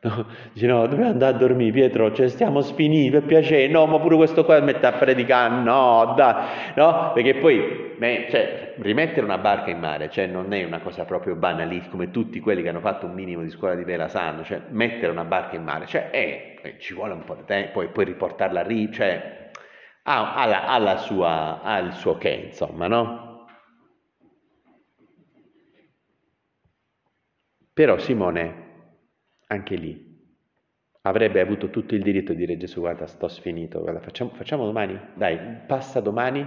No, 0.01 0.27
dice 0.53 0.67
no, 0.69 0.87
dobbiamo 0.87 1.11
andare 1.11 1.35
a 1.35 1.39
dormire, 1.39 1.73
Pietro, 1.73 2.13
cioè 2.13 2.29
stiamo 2.29 2.61
sfiniti 2.61 3.11
per 3.11 3.23
piacere, 3.25 3.67
no, 3.67 3.85
ma 3.87 3.99
pure 3.99 4.15
questo 4.15 4.45
qua 4.45 4.61
mette 4.61 4.87
a 4.87 4.93
predicare, 4.93 5.61
no, 5.63 6.15
dai, 6.17 6.73
no, 6.77 7.11
perché 7.13 7.35
poi, 7.35 7.95
beh, 7.99 8.27
cioè, 8.31 8.75
rimettere 8.79 9.23
una 9.23 9.39
barca 9.39 9.71
in 9.71 9.81
mare, 9.81 10.09
cioè 10.09 10.27
non 10.27 10.53
è 10.53 10.63
una 10.63 10.79
cosa 10.81 11.05
proprio 11.05 11.35
banalissima, 11.35 11.91
come 11.91 12.11
tutti 12.13 12.39
quelli 12.39 12.63
che 12.63 12.69
hanno 12.69 12.81
fatto 12.81 13.07
un 13.07 13.13
minimo 13.15 13.43
di 13.43 13.51
scuola 13.51 13.75
di 13.75 13.83
vela 13.83 14.07
sanno, 14.09 14.45
cioè 14.45 14.63
mettere 14.71 15.11
una 15.11 15.25
barca 15.25 15.57
in 15.57 15.65
mare, 15.65 15.87
cioè 15.87 16.11
è, 16.11 16.55
eh, 16.63 16.77
ci 16.79 16.95
vuole 16.95 17.15
un 17.15 17.25
po' 17.25 17.35
di 17.35 17.45
tempo, 17.45 17.73
poi, 17.73 17.89
poi 17.89 18.05
riportarla 18.05 18.63
lì, 18.63 18.93
cioè 18.93 19.51
ha, 20.05 20.35
ha, 20.35 20.47
la, 20.47 20.67
ha, 20.69 20.79
la 20.79 20.97
sua, 20.99 21.61
ha 21.63 21.79
il 21.79 21.93
suo 21.95 22.17
che, 22.19 22.45
insomma, 22.51 22.87
no? 22.87 23.47
Però 27.73 27.97
Simone 27.99 28.68
anche 29.49 29.75
lì 29.77 30.09
avrebbe 31.03 31.41
avuto 31.41 31.71
tutto 31.71 31.95
il 31.95 32.03
diritto 32.03 32.33
di 32.33 32.39
dire 32.39 32.57
Gesù 32.57 32.81
guarda 32.81 33.07
sto 33.07 33.29
sfinito, 33.29 33.81
guarda, 33.81 34.01
facciamo, 34.01 34.31
facciamo, 34.31 34.65
domani, 34.65 34.99
dai, 35.15 35.39
passa 35.67 36.01
domani, 36.01 36.47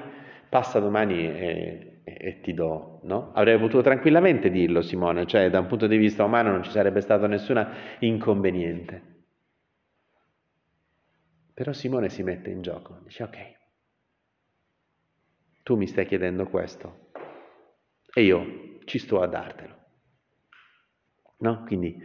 passa 0.50 0.80
domani 0.80 1.26
e, 1.26 2.02
e, 2.04 2.18
e, 2.20 2.42
ti 2.42 2.54
do, 2.54 3.00
no? 3.04 3.32
Avrebbe 3.34 3.62
potuto 3.62 3.82
tranquillamente 3.82 4.50
dirlo 4.50 4.82
Simone, 4.82 5.26
cioè 5.26 5.50
da 5.50 5.60
un 5.60 5.68
punto 5.68 5.88
di 5.88 5.98
vista 5.98 6.24
umano 6.24 6.52
non 6.52 6.64
ci 6.64 6.72
sarebbe 6.72 7.02
stato 7.02 7.28
nessun 7.28 7.66
inconveniente. 8.00 9.10
Però 11.54 11.74
Simone 11.74 12.10
si 12.10 12.24
mette 12.24 12.50
in 12.50 12.62
gioco, 12.62 13.00
dice 13.04 13.24
ok, 13.24 13.38
tu 15.64 15.76
mi 15.76 15.88
stai 15.88 16.06
chiedendo 16.06 16.48
questo 16.48 17.10
e 18.14 18.24
io 18.24 18.80
ci 18.86 18.98
sto 19.00 19.22
a 19.22 19.28
dartelo. 19.28 19.80
No? 21.38 21.64
Quindi 21.64 22.04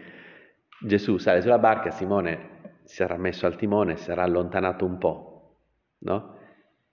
Gesù 0.80 1.16
sale 1.18 1.40
sulla 1.40 1.58
barca, 1.58 1.90
Simone 1.90 2.54
si 2.84 2.96
sarà 2.96 3.16
messo 3.16 3.46
al 3.46 3.56
timone, 3.56 3.96
si 3.96 4.04
sarà 4.04 4.22
allontanato 4.22 4.84
un 4.84 4.98
po', 4.98 5.56
no? 5.98 6.36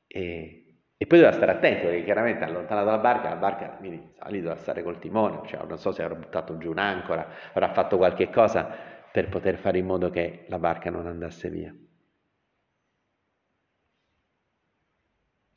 E, 0.08 0.60
e 0.98 1.06
poi 1.06 1.20
doveva 1.20 1.36
stare 1.36 1.52
attento 1.52 1.86
perché 1.88 2.04
chiaramente 2.04 2.44
allontanato 2.44 2.86
dalla 2.86 3.02
barca, 3.02 3.30
la 3.30 3.36
barca 3.36 3.70
quindi 3.78 3.98
lì 3.98 4.42
doveva 4.42 4.56
stare 4.56 4.84
col 4.84 5.00
timone, 5.00 5.42
cioè 5.46 5.66
non 5.66 5.78
so 5.78 5.92
se 5.92 6.02
avrà 6.04 6.16
buttato 6.16 6.58
giù 6.58 6.72
un'ancora, 6.72 7.28
avrà 7.50 7.72
fatto 7.74 7.98
qualche 7.98 8.30
cosa 8.30 8.92
per 9.12 9.30
poter 9.30 9.58
fare 9.58 9.78
in 9.78 9.86
modo 9.86 10.10
che 10.10 10.46
la 10.48 10.58
barca 10.60 10.90
non 10.90 11.06
andasse 11.06 11.50
via. 11.50 11.70
A 11.70 11.76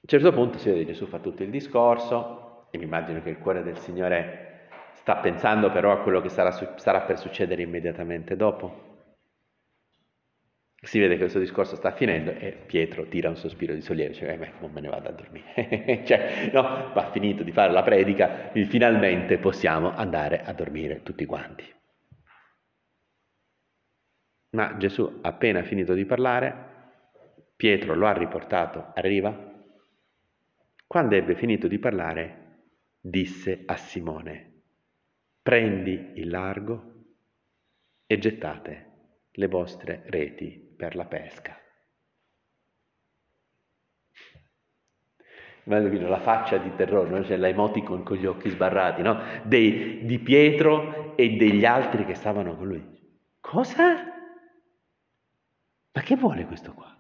un 0.00 0.08
certo 0.08 0.32
punto 0.32 0.58
si 0.58 0.68
vede 0.68 0.84
Gesù 0.84 1.06
fa 1.06 1.18
tutto 1.18 1.42
il 1.42 1.50
discorso 1.50 2.68
e 2.70 2.78
mi 2.78 2.84
immagino 2.84 3.22
che 3.22 3.30
il 3.30 3.38
cuore 3.38 3.62
del 3.62 3.78
Signore 3.78 4.45
sta 5.06 5.18
pensando 5.18 5.70
però 5.70 5.92
a 5.92 6.00
quello 6.00 6.20
che 6.20 6.28
sarà, 6.28 6.50
sarà 6.50 7.02
per 7.02 7.16
succedere 7.20 7.62
immediatamente 7.62 8.34
dopo. 8.34 9.04
Si 10.82 10.98
vede 10.98 11.14
che 11.14 11.20
questo 11.20 11.38
discorso 11.38 11.76
sta 11.76 11.92
finendo 11.92 12.32
e 12.32 12.50
Pietro 12.66 13.06
tira 13.06 13.28
un 13.28 13.36
sospiro 13.36 13.72
di 13.72 13.82
sollievo, 13.82 14.10
dice, 14.10 14.26
eh 14.26 14.36
beh, 14.36 14.52
non 14.58 14.72
me 14.72 14.80
ne 14.80 14.88
vado 14.88 15.08
a 15.08 15.12
dormire. 15.12 16.02
cioè, 16.04 16.50
no, 16.52 16.90
va 16.92 17.10
finito 17.12 17.44
di 17.44 17.52
fare 17.52 17.70
la 17.70 17.84
predica, 17.84 18.50
finalmente 18.52 19.38
possiamo 19.38 19.94
andare 19.94 20.42
a 20.42 20.52
dormire 20.52 21.04
tutti 21.04 21.24
quanti. 21.24 21.64
Ma 24.56 24.76
Gesù, 24.76 25.20
appena 25.22 25.62
finito 25.62 25.94
di 25.94 26.04
parlare, 26.04 26.64
Pietro 27.54 27.94
lo 27.94 28.08
ha 28.08 28.12
riportato 28.12 28.90
a 28.92 29.00
riva. 29.02 29.54
Quando 30.84 31.14
ebbe 31.14 31.36
finito 31.36 31.68
di 31.68 31.78
parlare, 31.78 32.64
disse 33.00 33.62
a 33.66 33.76
Simone, 33.76 34.54
prendi 35.46 36.10
il 36.14 36.28
largo 36.28 36.94
e 38.04 38.18
gettate 38.18 38.86
le 39.30 39.46
vostre 39.46 40.02
reti 40.06 40.74
per 40.76 40.96
la 40.96 41.04
pesca. 41.04 41.56
Immagino 45.62 46.08
la 46.08 46.18
faccia 46.18 46.56
di 46.56 46.74
terrore, 46.74 47.10
no? 47.10 47.20
c'è 47.20 47.36
l'emoticon 47.36 48.02
con 48.02 48.16
gli 48.16 48.26
occhi 48.26 48.50
sbarrati, 48.50 49.02
no? 49.02 49.20
Dei, 49.44 50.04
di 50.04 50.18
Pietro 50.18 51.14
e 51.14 51.36
degli 51.36 51.64
altri 51.64 52.04
che 52.04 52.14
stavano 52.14 52.56
con 52.56 52.66
lui. 52.66 52.84
Cosa? 53.38 54.04
Ma 55.92 56.00
che 56.02 56.16
vuole 56.16 56.44
questo 56.46 56.74
qua? 56.74 56.92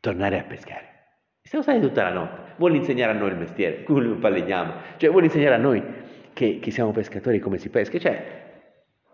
Tornare 0.00 0.38
a 0.38 0.44
pescare. 0.44 0.88
Stiamo 1.42 1.64
stati 1.64 1.80
tutta 1.80 2.02
la 2.02 2.14
notte. 2.14 2.54
Vuole 2.56 2.78
insegnare 2.78 3.12
a 3.12 3.18
noi 3.18 3.28
il 3.28 3.36
mestiere, 3.36 3.82
come 3.82 4.04
lo 4.04 4.16
pallegniamo. 4.16 4.72
Cioè 4.96 5.10
vuole 5.10 5.26
insegnare 5.26 5.56
a 5.56 5.58
noi 5.58 6.08
che, 6.32 6.58
che 6.60 6.70
siamo 6.70 6.90
pescatori 6.92 7.38
come 7.38 7.58
si 7.58 7.68
pesca. 7.68 7.98
Cioè, 7.98 8.40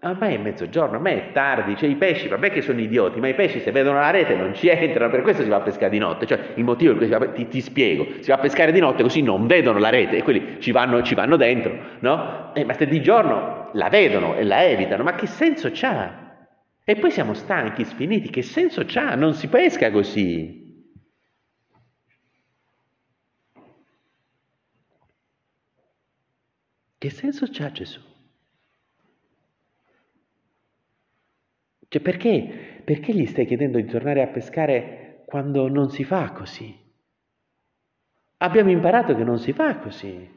ormai 0.02 0.34
è 0.34 0.38
mezzogiorno, 0.38 0.96
ormai 0.96 1.14
è 1.14 1.32
tardi, 1.32 1.76
cioè 1.76 1.88
i 1.88 1.96
pesci, 1.96 2.28
vabbè 2.28 2.50
che 2.50 2.60
sono 2.60 2.80
idioti, 2.80 3.18
ma 3.18 3.28
i 3.28 3.34
pesci 3.34 3.60
se 3.60 3.70
vedono 3.72 3.98
la 3.98 4.10
rete 4.10 4.34
non 4.34 4.54
ci 4.54 4.68
entrano, 4.68 5.10
per 5.10 5.22
questo 5.22 5.42
si 5.42 5.48
va 5.48 5.56
a 5.56 5.60
pescare 5.60 5.90
di 5.90 5.98
notte, 5.98 6.26
cioè 6.26 6.38
il 6.54 6.64
motivo 6.64 7.00
si 7.02 7.08
va, 7.08 7.28
ti, 7.28 7.48
ti 7.48 7.60
spiego, 7.60 8.06
si 8.20 8.30
va 8.30 8.36
a 8.36 8.40
pescare 8.40 8.72
di 8.72 8.80
notte 8.80 9.02
così 9.02 9.22
non 9.22 9.46
vedono 9.46 9.78
la 9.78 9.88
rete 9.88 10.18
e 10.18 10.22
quelli 10.22 10.56
ci 10.60 10.70
vanno, 10.70 11.02
ci 11.02 11.14
vanno 11.14 11.36
dentro, 11.36 11.76
no? 12.00 12.54
Eh, 12.54 12.64
ma 12.64 12.74
se 12.74 12.86
di 12.86 13.00
giorno 13.00 13.70
la 13.72 13.88
vedono 13.88 14.34
e 14.36 14.44
la 14.44 14.64
evitano, 14.64 15.02
ma 15.02 15.14
che 15.14 15.26
senso 15.26 15.70
c'ha? 15.72 16.24
E 16.84 16.96
poi 16.96 17.10
siamo 17.10 17.34
stanchi, 17.34 17.84
sfiniti, 17.84 18.30
che 18.30 18.42
senso 18.42 18.84
c'ha? 18.86 19.14
Non 19.16 19.34
si 19.34 19.48
pesca 19.48 19.90
così. 19.90 20.65
Che 26.98 27.10
senso 27.10 27.46
c'ha 27.50 27.70
Gesù? 27.70 28.00
Cioè 31.88 32.00
perché, 32.02 32.82
perché 32.84 33.14
gli 33.14 33.26
stai 33.26 33.46
chiedendo 33.46 33.78
di 33.78 33.86
tornare 33.86 34.22
a 34.22 34.28
pescare 34.28 35.22
quando 35.26 35.68
non 35.68 35.90
si 35.90 36.04
fa 36.04 36.32
così? 36.32 36.84
Abbiamo 38.38 38.70
imparato 38.70 39.14
che 39.14 39.24
non 39.24 39.38
si 39.38 39.52
fa 39.52 39.78
così. 39.78 40.34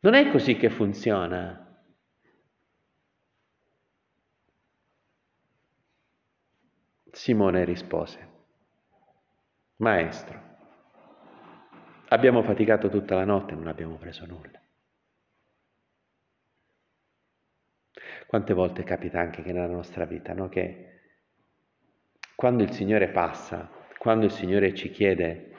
Non 0.00 0.14
è 0.14 0.30
così 0.30 0.56
che 0.56 0.68
funziona. 0.68 1.60
Simone 7.10 7.64
rispose, 7.64 8.28
Maestro, 9.76 10.42
abbiamo 12.08 12.42
faticato 12.42 12.88
tutta 12.90 13.14
la 13.14 13.24
notte 13.24 13.52
e 13.52 13.56
non 13.56 13.68
abbiamo 13.68 13.96
preso 13.96 14.26
nulla. 14.26 14.63
Quante 18.26 18.54
volte 18.54 18.82
capita 18.82 19.20
anche 19.20 19.42
che 19.42 19.52
nella 19.52 19.72
nostra 19.72 20.04
vita, 20.04 20.32
no? 20.32 20.48
che 20.48 20.94
quando 22.34 22.62
il 22.62 22.72
Signore 22.72 23.08
passa, 23.08 23.70
quando 23.98 24.24
il 24.26 24.32
Signore 24.32 24.74
ci 24.74 24.90
chiede 24.90 25.52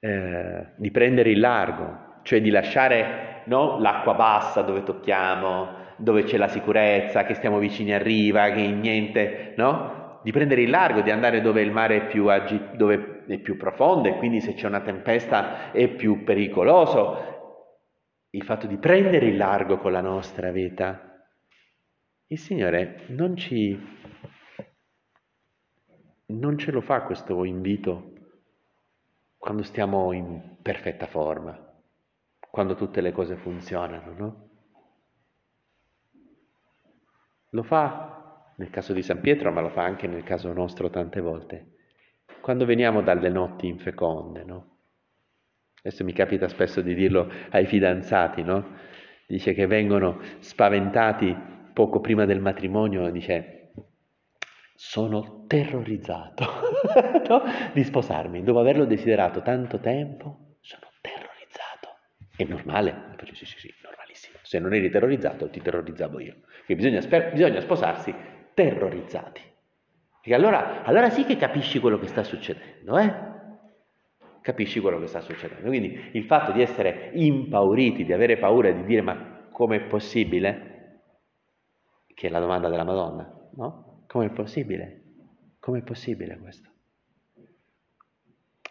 eh, 0.00 0.72
di 0.76 0.90
prendere 0.90 1.30
il 1.30 1.40
largo, 1.40 2.20
cioè 2.22 2.40
di 2.40 2.50
lasciare 2.50 3.42
no, 3.46 3.78
l'acqua 3.78 4.14
bassa 4.14 4.62
dove 4.62 4.82
tocchiamo, 4.82 5.76
dove 5.96 6.22
c'è 6.22 6.36
la 6.36 6.48
sicurezza, 6.48 7.24
che 7.24 7.34
stiamo 7.34 7.58
vicini 7.58 7.92
a 7.92 7.98
riva, 7.98 8.50
che 8.50 8.66
niente, 8.66 9.54
no? 9.56 10.20
Di 10.22 10.32
prendere 10.32 10.62
il 10.62 10.70
largo, 10.70 11.00
di 11.00 11.10
andare 11.10 11.40
dove 11.40 11.62
il 11.62 11.70
mare 11.70 11.96
è 11.96 12.06
più, 12.06 12.26
agi- 12.28 12.70
dove 12.74 13.24
è 13.26 13.38
più 13.38 13.56
profondo 13.56 14.08
e 14.08 14.16
quindi 14.16 14.40
se 14.40 14.54
c'è 14.54 14.66
una 14.66 14.80
tempesta 14.80 15.70
è 15.72 15.88
più 15.88 16.24
pericoloso. 16.24 17.36
Il 18.30 18.42
fatto 18.42 18.66
di 18.66 18.76
prendere 18.76 19.26
il 19.26 19.36
largo 19.36 19.78
con 19.78 19.92
la 19.92 20.00
nostra 20.00 20.50
vita 20.50 21.07
il 22.28 22.38
Signore 22.38 23.04
non 23.08 23.36
ci 23.36 23.96
non 26.26 26.58
ce 26.58 26.70
lo 26.70 26.82
fa 26.82 27.02
questo 27.02 27.42
invito 27.44 28.12
quando 29.38 29.62
stiamo 29.62 30.12
in 30.12 30.56
perfetta 30.60 31.06
forma, 31.06 31.58
quando 32.38 32.74
tutte 32.74 33.00
le 33.00 33.12
cose 33.12 33.36
funzionano, 33.36 34.12
no? 34.12 34.48
Lo 37.50 37.62
fa 37.62 38.52
nel 38.56 38.68
caso 38.68 38.92
di 38.92 39.00
San 39.00 39.20
Pietro, 39.20 39.50
ma 39.50 39.62
lo 39.62 39.70
fa 39.70 39.84
anche 39.84 40.06
nel 40.06 40.24
caso 40.24 40.52
nostro 40.52 40.90
tante 40.90 41.20
volte, 41.20 41.76
quando 42.42 42.66
veniamo 42.66 43.00
dalle 43.00 43.30
notti 43.30 43.68
infeconde, 43.68 44.44
no? 44.44 44.76
Adesso 45.78 46.04
mi 46.04 46.12
capita 46.12 46.48
spesso 46.48 46.82
di 46.82 46.94
dirlo 46.94 47.30
ai 47.50 47.64
fidanzati, 47.64 48.42
no? 48.42 48.76
Dice 49.26 49.54
che 49.54 49.66
vengono 49.66 50.20
spaventati 50.40 51.56
poco 51.78 52.00
prima 52.00 52.24
del 52.24 52.40
matrimonio 52.40 53.08
dice 53.12 53.70
sono 54.74 55.44
terrorizzato 55.46 56.44
no? 57.28 57.42
di 57.72 57.84
sposarmi, 57.84 58.42
dopo 58.42 58.58
averlo 58.58 58.84
desiderato 58.84 59.42
tanto 59.42 59.78
tempo, 59.78 60.56
sono 60.60 60.90
terrorizzato. 61.00 61.98
È 62.34 62.42
normale? 62.42 63.14
Sì, 63.32 63.44
sì, 63.46 63.58
sì, 63.60 63.72
normalissimo. 63.80 64.38
Se 64.42 64.58
non 64.58 64.74
eri 64.74 64.90
terrorizzato, 64.90 65.48
ti 65.50 65.60
terrorizzavo 65.60 66.18
io. 66.18 66.38
Che 66.66 66.74
bisogna, 66.74 66.98
bisogna 67.30 67.60
sposarsi 67.60 68.12
terrorizzati. 68.54 69.42
Perché 70.20 70.34
allora, 70.34 70.82
allora 70.82 71.10
sì 71.10 71.24
che 71.24 71.36
capisci 71.36 71.78
quello 71.78 72.00
che 72.00 72.08
sta 72.08 72.24
succedendo, 72.24 72.98
eh? 72.98 73.14
Capisci 74.40 74.80
quello 74.80 74.98
che 74.98 75.06
sta 75.06 75.20
succedendo. 75.20 75.68
Quindi 75.68 76.10
il 76.12 76.24
fatto 76.24 76.50
di 76.50 76.60
essere 76.60 77.10
impauriti, 77.14 78.04
di 78.04 78.12
avere 78.12 78.36
paura, 78.36 78.68
di 78.72 78.84
dire 78.84 79.00
ma 79.00 79.46
com'è 79.52 79.82
possibile? 79.82 80.77
Che 82.18 82.26
è 82.26 82.30
la 82.30 82.40
domanda 82.40 82.68
della 82.68 82.82
Madonna, 82.82 83.32
no? 83.52 84.02
Com'è 84.08 84.30
possibile? 84.30 85.02
Com'è 85.60 85.82
possibile 85.82 86.36
questo? 86.36 86.68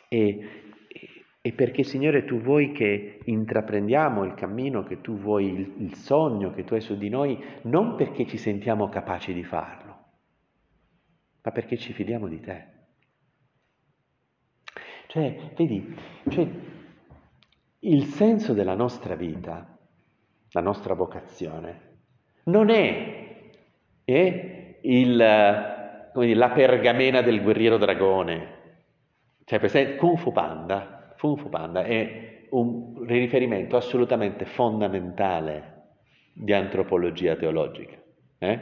E, 0.10 0.74
e 1.40 1.54
perché 1.54 1.84
Signore 1.84 2.26
tu 2.26 2.42
vuoi 2.42 2.74
che 2.74 3.22
intraprendiamo 3.24 4.26
il 4.26 4.34
cammino 4.34 4.84
che 4.84 5.00
tu 5.00 5.18
vuoi, 5.18 5.46
il, 5.46 5.76
il 5.78 5.94
sogno 5.94 6.52
che 6.52 6.66
tu 6.66 6.74
hai 6.74 6.82
su 6.82 6.98
di 6.98 7.08
noi, 7.08 7.42
non 7.64 7.96
perché 7.96 8.26
ci 8.26 8.36
sentiamo 8.36 8.90
capaci 8.90 9.32
di 9.32 9.46
farlo, 9.46 9.98
ma 11.42 11.52
perché 11.52 11.78
ci 11.78 11.94
fidiamo 11.94 12.28
di 12.28 12.42
te. 12.42 12.68
Cioè, 15.08 15.54
vedi, 15.56 15.96
cioè, 16.28 16.46
il 17.80 18.04
senso 18.08 18.52
della 18.52 18.76
nostra 18.76 19.16
vita, 19.16 19.80
la 20.50 20.62
nostra 20.62 20.96
vocazione, 20.96 22.00
non 22.44 22.70
è 22.70 23.27
e 24.10 24.80
il, 24.84 25.18
dire, 26.14 26.34
la 26.34 26.50
pergamena 26.52 27.22
del 27.22 27.42
guerriero 27.42 27.78
dragone. 27.78 28.56
Cioè, 29.44 29.60
per 29.60 29.70
Kung 29.98 30.18
Fu 30.18 30.32
Panda, 30.32 31.14
Kung 31.20 31.38
Fu 31.38 31.50
Panda 31.50 31.84
è 31.84 32.46
un 32.52 33.06
riferimento 33.06 33.76
assolutamente 33.76 34.46
fondamentale 34.46 35.96
di 36.34 36.54
antropologia 36.54 37.36
teologica. 37.36 37.98
Eh? 38.40 38.60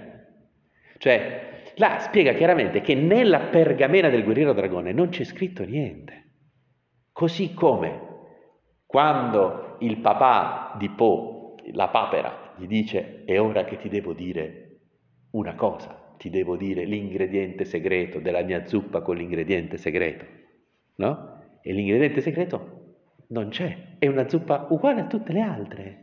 Cioè, 0.97 1.61
là 1.75 1.99
spiega 1.99 2.33
chiaramente 2.33 2.81
che 2.81 2.95
nella 2.95 3.41
pergamena 3.41 4.09
del 4.09 4.23
guerriero 4.23 4.53
dragone 4.53 4.93
non 4.93 5.09
c'è 5.09 5.23
scritto 5.23 5.63
niente. 5.63 6.23
Così 7.11 7.53
come 7.53 8.01
quando 8.87 9.77
il 9.81 9.97
papà 9.97 10.75
di 10.79 10.89
Po, 10.89 11.55
la 11.73 11.89
papera, 11.89 12.53
gli 12.57 12.65
dice 12.65 13.23
è 13.25 13.39
ora 13.39 13.63
che 13.63 13.77
ti 13.77 13.89
devo 13.89 14.13
dire 14.13 14.64
una 15.35 15.55
cosa, 15.55 16.13
ti 16.17 16.29
devo 16.29 16.55
dire 16.55 16.85
l'ingrediente 16.85 17.65
segreto 17.65 18.19
della 18.19 18.41
mia 18.41 18.65
zuppa 18.65 19.01
con 19.01 19.17
l'ingrediente 19.17 19.77
segreto, 19.77 20.25
no? 20.95 21.33
E 21.61 21.73
l'ingrediente 21.73 22.21
segreto 22.21 22.83
non 23.27 23.49
c'è, 23.49 23.75
è 23.99 24.07
una 24.07 24.27
zuppa 24.29 24.67
uguale 24.69 25.01
a 25.01 25.05
tutte 25.05 25.33
le 25.33 25.41
altre. 25.41 25.99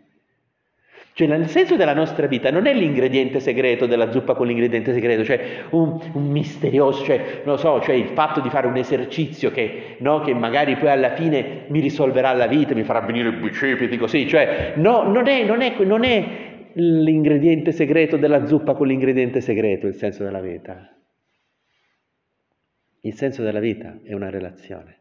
Cioè 1.15 1.27
nel 1.27 1.47
senso 1.49 1.77
della 1.77 1.93
nostra 1.93 2.27
vita 2.27 2.51
non 2.51 2.67
è 2.67 2.73
l'ingrediente 2.73 3.39
segreto 3.39 3.85
della 3.87 4.11
zuppa 4.11 4.35
con 4.35 4.47
l'ingrediente 4.47 4.93
segreto, 4.95 5.25
cioè 5.25 5.65
un, 5.71 5.99
un 6.13 6.31
misterioso, 6.31 7.05
cioè 7.05 7.43
non 7.45 7.55
lo 7.55 7.57
so, 7.57 7.81
cioè 7.81 7.95
il 7.95 8.09
fatto 8.09 8.41
di 8.41 8.49
fare 8.49 8.67
un 8.67 8.77
esercizio 8.77 9.51
che, 9.51 9.97
no, 9.99 10.21
che, 10.21 10.33
magari 10.35 10.77
poi 10.77 10.89
alla 10.89 11.15
fine 11.15 11.65
mi 11.69 11.81
risolverà 11.81 12.33
la 12.33 12.47
vita, 12.47 12.75
mi 12.75 12.83
farà 12.83 13.01
venire 13.01 13.29
i 13.29 13.33
bicipiti 13.33 13.99
così, 13.99 14.27
cioè 14.27 14.73
no, 14.77 15.03
non 15.03 15.27
è, 15.27 15.45
non 15.45 15.61
è, 15.61 15.75
non 15.85 16.05
è 16.05 16.52
l'ingrediente 16.75 17.73
segreto 17.73 18.17
della 18.17 18.47
zuppa 18.47 18.75
con 18.75 18.87
l'ingrediente 18.87 19.41
segreto, 19.41 19.87
il 19.87 19.95
senso 19.95 20.25
della 20.25 20.41
vita. 20.41 20.97
Il 23.01 23.15
senso 23.15 23.43
della 23.43 23.61
vita 23.61 23.99
è 24.03 24.13
una 24.15 24.31
relazione, 24.31 24.99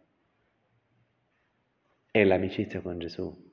è 2.09 2.23
l'amicizia 2.23 2.81
con 2.81 2.97
Gesù. 2.97 3.49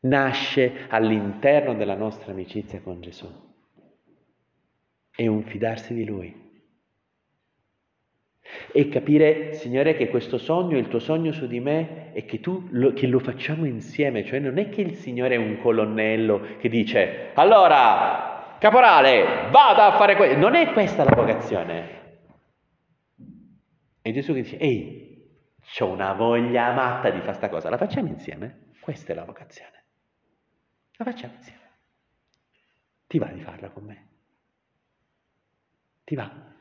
Nasce 0.00 0.86
all'interno 0.88 1.74
della 1.74 1.96
nostra 1.96 2.32
amicizia 2.32 2.80
con 2.80 3.00
Gesù. 3.00 3.28
È 5.10 5.26
un 5.26 5.42
fidarsi 5.44 5.94
di 5.94 6.04
Lui 6.04 6.45
e 8.72 8.88
capire, 8.88 9.54
Signore, 9.54 9.94
che 9.94 10.08
questo 10.08 10.38
sogno, 10.38 10.76
il 10.76 10.88
tuo 10.88 10.98
sogno 10.98 11.32
su 11.32 11.46
di 11.46 11.60
me, 11.60 12.12
è 12.12 12.24
che, 12.24 12.40
tu 12.40 12.68
lo, 12.70 12.92
che 12.92 13.06
lo 13.06 13.18
facciamo 13.18 13.64
insieme, 13.64 14.24
cioè 14.24 14.38
non 14.38 14.58
è 14.58 14.68
che 14.68 14.80
il 14.80 14.94
Signore 14.94 15.34
è 15.34 15.38
un 15.38 15.58
colonnello 15.60 16.56
che 16.58 16.68
dice, 16.68 17.30
allora, 17.34 18.56
caporale, 18.58 19.48
vada 19.50 19.86
a 19.86 19.96
fare 19.96 20.16
questo, 20.16 20.36
non 20.36 20.54
è 20.54 20.72
questa 20.72 21.04
la 21.04 21.14
vocazione. 21.14 21.94
È 24.00 24.12
Gesù 24.12 24.32
che 24.34 24.42
dice, 24.42 24.58
ehi, 24.58 25.04
ho 25.80 25.86
una 25.86 26.12
voglia 26.12 26.72
matta 26.72 27.10
di 27.10 27.18
fare 27.18 27.30
questa 27.30 27.48
cosa, 27.48 27.68
la 27.70 27.76
facciamo 27.76 28.08
insieme? 28.08 28.72
Questa 28.80 29.12
è 29.12 29.16
la 29.16 29.24
vocazione. 29.24 29.84
La 30.96 31.04
facciamo 31.04 31.34
insieme. 31.34 31.60
Ti 33.06 33.18
va 33.18 33.26
di 33.26 33.40
farla 33.40 33.68
con 33.70 33.84
me? 33.84 34.06
Ti 36.04 36.14
va? 36.14 36.54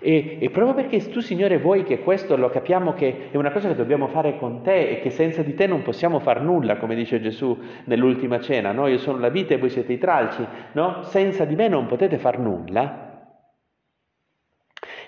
E, 0.00 0.38
e, 0.40 0.50
proprio 0.50 0.74
perché 0.74 1.08
tu, 1.08 1.20
Signore, 1.20 1.58
vuoi 1.58 1.82
che 1.82 2.00
questo 2.00 2.36
lo 2.36 2.48
capiamo 2.50 2.94
che 2.94 3.30
è 3.30 3.36
una 3.36 3.50
cosa 3.50 3.68
che 3.68 3.74
dobbiamo 3.74 4.08
fare 4.08 4.38
con 4.38 4.62
te 4.62 4.88
e 4.88 5.00
che 5.00 5.10
senza 5.10 5.42
di 5.42 5.54
te 5.54 5.66
non 5.66 5.82
possiamo 5.82 6.20
far 6.20 6.42
nulla, 6.42 6.76
come 6.76 6.94
dice 6.94 7.20
Gesù 7.20 7.56
nell'ultima 7.84 8.40
cena, 8.40 8.72
no? 8.72 8.86
Io 8.86 8.98
sono 8.98 9.18
la 9.18 9.28
vita 9.28 9.54
e 9.54 9.58
voi 9.58 9.70
siete 9.70 9.92
i 9.92 9.98
tralci, 9.98 10.46
no? 10.72 11.02
Senza 11.02 11.44
di 11.44 11.54
me 11.54 11.68
non 11.68 11.86
potete 11.86 12.18
far 12.18 12.38
nulla. 12.38 13.06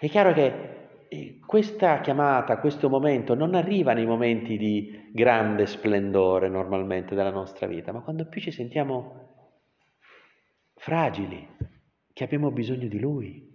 È 0.00 0.08
chiaro 0.08 0.32
che 0.32 1.06
eh, 1.08 1.40
questa 1.44 2.00
chiamata, 2.00 2.58
questo 2.58 2.88
momento 2.88 3.34
non 3.34 3.54
arriva 3.54 3.92
nei 3.92 4.06
momenti 4.06 4.56
di 4.56 5.10
grande 5.12 5.66
splendore 5.66 6.48
normalmente 6.48 7.14
della 7.14 7.30
nostra 7.30 7.66
vita, 7.66 7.92
ma 7.92 8.00
quando 8.00 8.26
più 8.26 8.40
ci 8.40 8.50
sentiamo 8.50 9.28
fragili, 10.76 11.46
che 12.12 12.24
abbiamo 12.24 12.50
bisogno 12.50 12.86
di 12.86 12.98
Lui. 12.98 13.49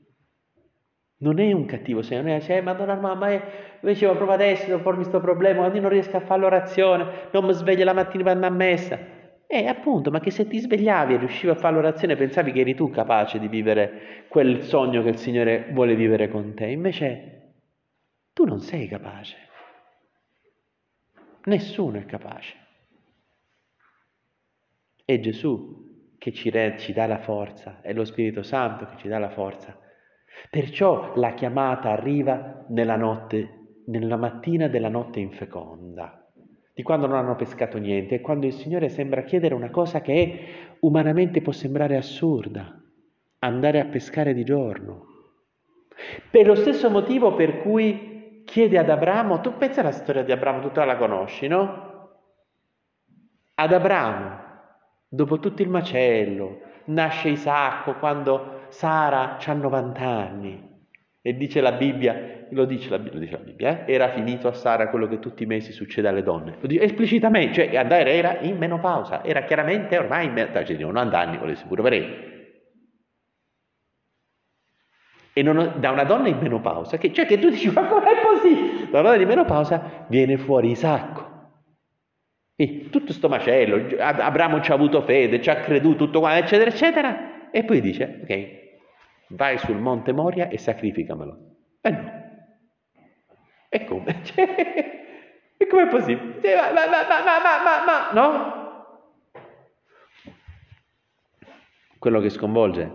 Non 1.18 1.40
è 1.40 1.52
un 1.54 1.66
cattivo 1.66 2.02
segno, 2.02 2.24
non 2.24 2.32
è 2.32 2.42
cioè, 2.42 2.60
Madonna 2.60 2.96
mamma, 2.96 3.32
io 3.32 3.42
dicevo 3.80 4.16
proprio 4.16 4.36
adesso 4.36 4.66
devo 4.66 4.82
pormi 4.82 5.00
questo 5.00 5.22
problema, 5.22 5.66
io 5.68 5.82
non 5.82 5.90
riesco 5.90 6.18
a 6.18 6.20
fare 6.20 6.42
l'orazione, 6.42 7.30
non 7.32 7.46
mi 7.46 7.54
sveglio 7.54 7.86
la 7.86 7.94
mattina 7.94 8.24
per 8.24 8.34
andare 8.34 8.54
a 8.54 8.56
messa. 8.56 9.00
Eh, 9.48 9.68
appunto, 9.68 10.12
ma 10.12 10.20
che 10.20 10.32
se 10.32 10.46
ti 10.48 10.60
svegliavi 10.60 11.14
e 11.14 11.18
riuscivi 11.18 11.52
a 11.52 11.56
fare 11.56 11.76
l'orazione 11.76 12.18
pensavi 12.18 12.52
che 12.52 12.60
eri 12.60 12.76
tu 12.76 12.90
capace 12.90 13.40
di 13.40 13.48
vivere 13.48 14.26
quel 14.28 14.64
sogno 14.64 15.04
che 15.04 15.10
il 15.10 15.18
Signore 15.18 15.70
vuole 15.72 15.96
vivere 15.96 16.28
con 16.28 16.54
te. 16.54 16.66
Invece 16.66 17.54
tu 18.34 18.44
non 18.44 18.60
sei 18.60 18.88
capace. 18.88 19.38
Nessuno 21.46 21.98
è 21.98 22.06
capace. 22.06 22.56
È 25.06 25.18
Gesù 25.20 26.16
che 26.18 26.34
ci, 26.34 26.50
re, 26.50 26.76
ci 26.78 26.92
dà 26.92 27.06
la 27.06 27.20
forza, 27.20 27.80
è 27.82 27.94
lo 27.94 28.04
Spirito 28.04 28.44
Santo 28.44 28.88
che 28.88 28.98
ci 28.98 29.08
dà 29.08 29.20
la 29.20 29.30
forza 29.30 29.84
Perciò 30.50 31.14
la 31.16 31.34
chiamata 31.34 31.90
arriva 31.90 32.66
nella 32.70 32.96
notte, 32.96 33.82
nella 33.88 34.18
mattina 34.18 34.68
della 34.68 34.90
notte 34.90 35.20
infeconda, 35.20 36.26
di 36.74 36.84
quando 36.84 37.08
non 37.08 37.18
hanno 37.18 37.36
pescato 37.36 37.78
niente, 37.78 38.16
e 38.16 38.22
quando 38.22 38.46
il 38.46 38.54
Signore 38.54 38.90
sembra 38.90 39.24
chiedere 39.24 39.54
una 39.54 39.70
cosa 39.70 40.02
che 40.02 40.76
umanamente 40.80 41.42
può 41.42 41.52
sembrare 41.52 41.96
assurda, 41.96 42.82
andare 43.40 43.80
a 43.80 43.86
pescare 43.86 44.34
di 44.34 44.44
giorno. 44.44 45.06
Per 46.30 46.46
lo 46.46 46.56
stesso 46.56 46.90
motivo 46.90 47.34
per 47.36 47.62
cui 47.62 48.44
chiede 48.46 48.78
ad 48.78 48.90
Abramo, 48.90 49.42
tu 49.42 49.58
pensa 49.58 49.82
alla 49.82 49.92
storia 49.92 50.24
di 50.24 50.32
Abramo, 50.32 50.70
tu 50.70 50.80
la 50.80 50.98
conosci, 50.98 51.48
no? 51.48 51.94
Ad 53.56 53.74
Abramo, 53.74 54.40
dopo 55.08 55.40
tutto 55.40 55.62
il 55.62 55.70
macello, 55.70 56.60
nasce 56.86 57.30
Isacco 57.30 57.96
quando 57.96 58.66
Sara 58.70 59.38
ha 59.38 59.54
90 59.54 60.00
anni 60.02 60.74
e 61.28 61.36
dice 61.36 61.60
la 61.60 61.72
Bibbia, 61.72 62.46
lo 62.52 62.66
dice 62.66 62.88
la, 62.90 62.98
lo 62.98 63.18
dice 63.18 63.32
la 63.32 63.40
Bibbia, 63.40 63.86
eh? 63.86 63.92
era 63.92 64.10
finito 64.10 64.48
a 64.48 64.54
Sara 64.54 64.90
quello 64.90 65.08
che 65.08 65.18
tutti 65.18 65.42
i 65.42 65.48
mesi 65.48 65.72
succede 65.72 66.08
alle 66.08 66.22
donne. 66.22 66.58
Lo 66.60 66.68
dice 66.68 66.84
esplicitamente, 66.84 67.54
cioè 67.66 67.76
andare 67.76 68.14
era 68.14 68.40
in 68.42 68.58
menopausa, 68.58 69.24
era 69.24 69.44
chiaramente 69.44 69.98
ormai 69.98 70.28
in 70.28 70.34
menopausa, 70.34 70.66
cioè 70.66 70.78
90 70.78 71.18
anni, 71.20 71.38
volessi 71.38 71.66
pure 71.66 71.82
vedere. 71.82 72.34
E 75.34 75.42
non, 75.42 75.74
da 75.80 75.90
una 75.90 76.04
donna 76.04 76.28
in 76.28 76.38
menopausa, 76.38 76.98
che, 76.98 77.12
cioè 77.12 77.26
che 77.26 77.40
tu 77.40 77.50
dici, 77.50 77.72
ma 77.72 77.88
com'è 77.88 78.22
possibile? 78.22 78.88
Da 78.92 79.00
una 79.00 79.10
donna 79.10 79.22
in 79.24 79.28
menopausa 79.28 80.06
viene 80.08 80.38
fuori 80.38 80.70
Isacco. 80.70 81.25
E 82.58 82.90
tutto 82.90 83.12
sto 83.12 83.28
macello, 83.28 83.98
Abramo 84.00 84.62
ci 84.62 84.72
ha 84.72 84.76
avuto 84.76 85.02
fede, 85.02 85.42
ci 85.42 85.50
ha 85.50 85.58
creduto, 85.58 86.06
tutto 86.06 86.20
quanto, 86.20 86.46
eccetera, 86.46 86.70
eccetera. 86.70 87.52
E 87.52 87.66
poi 87.66 87.82
dice, 87.82 88.20
ok, 88.24 89.36
vai 89.36 89.58
sul 89.58 89.78
monte 89.78 90.14
Moria 90.14 90.48
e 90.48 90.58
sacrificamelo. 90.58 91.38
E 91.82 91.90
no. 91.90 92.24
E 93.70 93.84
come? 93.84 94.24
Cioè, 94.24 95.04
e 95.58 95.68
com'è 95.68 95.88
possibile? 95.88 96.42
Cioè, 96.42 96.56
ma, 96.56 96.72
ma, 96.72 97.08
ma, 97.08 97.24
ma, 97.26 97.64
ma, 97.64 97.86
ma, 97.86 98.22
no? 98.22 98.64
Quello 101.98 102.20
che 102.22 102.30
sconvolge 102.30 102.92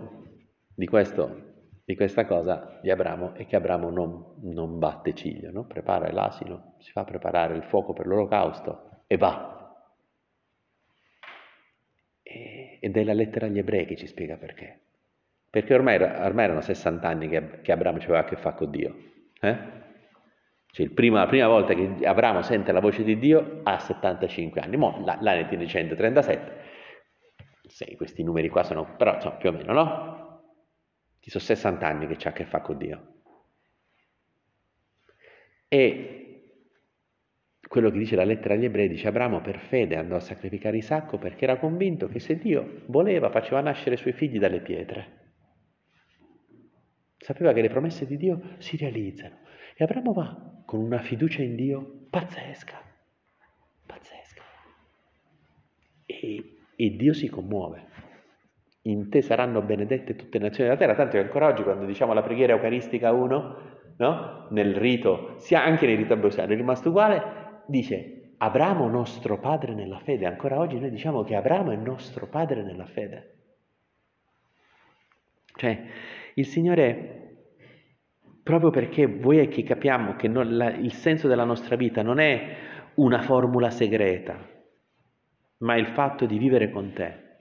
di, 0.75 0.87
questo, 0.87 1.53
di 1.85 1.95
questa 1.95 2.25
cosa 2.25 2.79
di 2.81 2.89
Abramo 2.89 3.33
è 3.35 3.45
che 3.45 3.55
Abramo 3.55 3.89
non, 3.89 4.35
non 4.41 4.79
batte 4.79 5.13
ciglio, 5.13 5.51
no? 5.51 5.65
prepara 5.65 6.11
l'asino, 6.11 6.75
si 6.79 6.91
fa 6.91 7.03
preparare 7.03 7.55
il 7.55 7.63
fuoco 7.63 7.93
per 7.93 8.07
l'olocausto 8.07 8.90
e 9.11 9.17
va. 9.17 9.49
ed 12.23 12.95
è 12.95 13.03
la 13.03 13.13
lettera 13.13 13.47
agli 13.47 13.57
ebrei 13.57 13.85
che 13.85 13.97
ci 13.97 14.07
spiega 14.07 14.37
perché. 14.37 14.79
Perché 15.49 15.73
ormai, 15.73 16.01
ormai 16.01 16.45
erano 16.45 16.61
60 16.61 17.07
anni 17.07 17.27
che, 17.27 17.59
che 17.61 17.73
Abramo 17.73 17.97
aveva 17.97 18.19
a 18.19 18.23
che 18.23 18.37
fare 18.37 18.55
con 18.55 18.71
Dio. 18.71 18.95
Eh? 19.41 19.57
Cioè 20.67 20.89
prima, 20.91 21.19
la 21.19 21.27
prima 21.27 21.47
volta 21.47 21.73
che 21.73 22.05
Abramo 22.05 22.41
sente 22.41 22.71
la 22.71 22.79
voce 22.79 23.03
di 23.03 23.19
Dio 23.19 23.59
ha 23.63 23.79
75 23.79 24.61
anni, 24.61 24.77
Mo, 24.77 25.03
là, 25.03 25.17
là 25.19 25.33
ne 25.33 25.47
tiene 25.49 25.67
137. 25.67 26.69
Sì, 27.67 27.95
questi 27.97 28.23
numeri 28.23 28.47
qua 28.47 28.63
sono, 28.63 28.95
però 28.95 29.15
insomma, 29.15 29.35
più 29.35 29.49
o 29.49 29.51
meno, 29.51 29.73
no? 29.73 30.43
Ci 31.19 31.29
sono 31.29 31.43
60 31.43 31.85
anni 31.85 32.07
che 32.07 32.15
c'ha 32.15 32.29
a 32.29 32.33
che 32.33 32.45
fare 32.45 32.63
con 32.63 32.77
Dio. 32.77 33.13
E 35.67 36.20
quello 37.71 37.89
che 37.89 37.99
dice 37.99 38.17
la 38.17 38.25
lettera 38.25 38.55
agli 38.55 38.65
ebrei 38.65 38.89
dice 38.89 39.07
Abramo 39.07 39.39
per 39.39 39.57
fede 39.57 39.95
andò 39.95 40.17
a 40.17 40.19
sacrificare 40.19 40.75
Isacco 40.75 41.17
perché 41.17 41.45
era 41.45 41.55
convinto 41.55 42.09
che 42.09 42.19
se 42.19 42.37
Dio 42.37 42.81
voleva 42.87 43.29
faceva 43.29 43.61
nascere 43.61 43.95
i 43.95 43.97
suoi 43.97 44.11
figli 44.11 44.39
dalle 44.39 44.59
pietre. 44.59 45.19
Sapeva 47.15 47.53
che 47.53 47.61
le 47.61 47.69
promesse 47.69 48.05
di 48.05 48.17
Dio 48.17 48.41
si 48.57 48.75
realizzano. 48.75 49.37
E 49.73 49.85
Abramo 49.85 50.11
va 50.11 50.63
con 50.65 50.81
una 50.81 50.99
fiducia 50.99 51.43
in 51.43 51.55
Dio 51.55 52.07
pazzesca, 52.09 52.77
pazzesca. 53.85 54.41
E, 56.07 56.57
e 56.75 56.89
Dio 56.97 57.13
si 57.13 57.29
commuove. 57.29 57.87
In 58.81 59.09
te 59.09 59.21
saranno 59.21 59.61
benedette 59.61 60.17
tutte 60.17 60.39
le 60.39 60.47
nazioni 60.47 60.67
della 60.67 60.77
terra, 60.81 60.95
tanto 60.95 61.13
che 61.13 61.23
ancora 61.23 61.47
oggi 61.47 61.63
quando 61.63 61.85
diciamo 61.85 62.11
la 62.11 62.21
preghiera 62.21 62.51
eucaristica 62.51 63.13
1, 63.13 63.55
no? 63.95 64.47
nel 64.49 64.75
rito, 64.75 65.35
sia 65.37 65.63
anche 65.63 65.87
nel 65.87 65.95
rito 65.95 66.11
ambrosiano, 66.11 66.51
è 66.51 66.55
rimasto 66.57 66.89
uguale, 66.89 67.40
dice 67.71 68.33
Abramo 68.37 68.87
nostro 68.87 69.39
padre 69.39 69.73
nella 69.73 69.99
fede. 69.99 70.25
Ancora 70.25 70.59
oggi 70.59 70.79
noi 70.79 70.89
diciamo 70.89 71.23
che 71.23 71.35
Abramo 71.35 71.71
è 71.71 71.75
nostro 71.75 72.27
padre 72.27 72.63
nella 72.63 72.85
fede. 72.85 73.35
Cioè, 75.55 75.83
il 76.33 76.45
Signore, 76.47 77.35
proprio 78.41 78.71
perché 78.71 79.05
vuoi 79.05 79.47
che 79.47 79.61
capiamo 79.61 80.15
che 80.15 80.27
non, 80.27 80.57
la, 80.57 80.71
il 80.71 80.93
senso 80.93 81.27
della 81.27 81.43
nostra 81.43 81.75
vita 81.75 82.01
non 82.01 82.19
è 82.19 82.55
una 82.95 83.21
formula 83.21 83.69
segreta, 83.69 84.39
ma 85.57 85.75
il 85.75 85.87
fatto 85.87 86.25
di 86.25 86.39
vivere 86.39 86.71
con 86.71 86.93
te, 86.93 87.37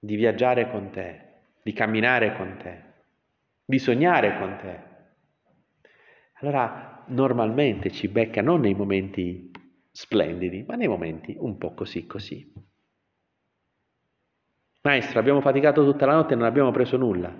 di 0.00 0.16
viaggiare 0.16 0.68
con 0.68 0.90
te, 0.90 1.20
di 1.62 1.72
camminare 1.72 2.34
con 2.34 2.56
te, 2.60 2.82
di 3.64 3.78
sognare 3.78 4.36
con 4.36 4.56
te. 4.60 4.80
Allora 6.40 6.95
normalmente 7.08 7.90
ci 7.90 8.08
becca 8.08 8.42
non 8.42 8.60
nei 8.60 8.74
momenti 8.74 9.50
splendidi, 9.90 10.64
ma 10.66 10.74
nei 10.74 10.88
momenti 10.88 11.34
un 11.38 11.56
po' 11.56 11.74
così 11.74 12.06
così. 12.06 12.52
Maestro, 14.82 15.18
abbiamo 15.18 15.40
faticato 15.40 15.84
tutta 15.84 16.06
la 16.06 16.14
notte 16.14 16.34
e 16.34 16.36
non 16.36 16.46
abbiamo 16.46 16.70
preso 16.70 16.96
nulla, 16.96 17.34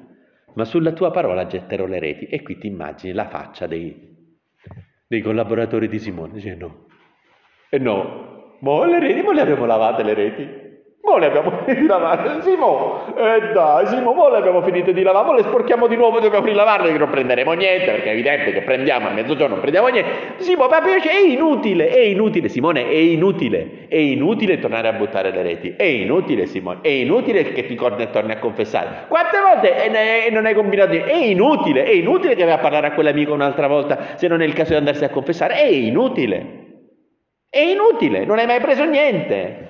ma 0.54 0.64
sulla 0.64 0.92
tua 0.92 1.10
parola 1.10 1.46
getterò 1.46 1.86
le 1.86 1.98
reti. 1.98 2.24
E 2.26 2.42
qui 2.42 2.58
ti 2.58 2.66
immagini 2.66 3.12
la 3.12 3.28
faccia 3.28 3.66
dei, 3.66 4.16
dei 5.06 5.20
collaboratori 5.20 5.88
di 5.88 5.98
Simone. 5.98 6.32
Dice 6.32 6.54
no. 6.56 6.86
E 7.68 7.78
no, 7.78 8.56
ma 8.60 8.86
le 8.86 8.98
reti, 8.98 9.22
ma 9.22 9.32
le 9.32 9.40
abbiamo 9.42 9.64
lavate 9.64 10.02
le 10.02 10.14
reti. 10.14 10.65
Ma 11.06 11.18
le 11.18 11.26
abbiamo 11.26 11.52
finite 11.64 11.80
di 11.82 11.86
lavare, 11.86 12.42
Simo, 12.42 13.04
eh 13.16 13.52
dai, 13.52 13.86
Simo, 13.86 14.12
ma 14.12 14.28
le 14.28 14.38
abbiamo 14.38 14.60
finite 14.62 14.92
di 14.92 15.02
lavare, 15.02 15.24
ma 15.24 15.34
le 15.36 15.42
sporchiamo 15.42 15.86
di 15.86 15.94
nuovo, 15.94 16.18
dobbiamo 16.18 16.44
rilavarle, 16.44 16.90
che 16.90 16.98
non 16.98 17.08
prenderemo 17.08 17.52
niente, 17.52 17.92
perché 17.92 18.08
è 18.08 18.12
evidente 18.12 18.52
che 18.52 18.62
prendiamo 18.62 19.06
a 19.06 19.12
mezzogiorno, 19.12 19.54
non 19.54 19.60
prendiamo 19.60 19.86
niente. 19.86 20.34
Simo, 20.38 20.66
ma 20.66 20.82
è 20.82 21.20
inutile, 21.24 21.88
è 21.90 22.00
inutile, 22.00 22.48
Simone, 22.48 22.88
è 22.88 22.96
inutile, 22.96 23.86
è 23.86 23.96
inutile 23.96 24.58
tornare 24.58 24.88
a 24.88 24.92
buttare 24.94 25.30
le 25.30 25.42
reti, 25.42 25.74
è 25.76 25.84
inutile, 25.84 26.46
Simone, 26.46 26.80
è 26.82 26.88
inutile 26.88 27.52
che 27.52 27.66
ti 27.66 27.76
torni 27.76 28.32
a 28.32 28.38
confessare. 28.40 29.04
Quante 29.06 29.38
volte 29.38 29.84
e 30.26 30.30
non 30.30 30.44
hai 30.44 30.54
combinato 30.54 30.90
niente? 30.90 31.12
È 31.12 31.24
inutile, 31.24 31.84
è 31.84 31.92
inutile 31.92 32.34
che 32.34 32.42
vai 32.42 32.54
a 32.54 32.58
parlare 32.58 32.88
a 32.88 32.92
quell'amico 32.92 33.32
un'altra 33.32 33.68
volta, 33.68 34.16
se 34.16 34.26
non 34.26 34.42
è 34.42 34.44
il 34.44 34.54
caso 34.54 34.70
di 34.70 34.78
andarsi 34.78 35.04
a 35.04 35.10
confessare, 35.10 35.54
è 35.54 35.66
inutile. 35.66 36.64
È 37.48 37.60
inutile, 37.60 38.24
non 38.24 38.38
hai 38.40 38.46
mai 38.46 38.60
preso 38.60 38.84
niente. 38.84 39.65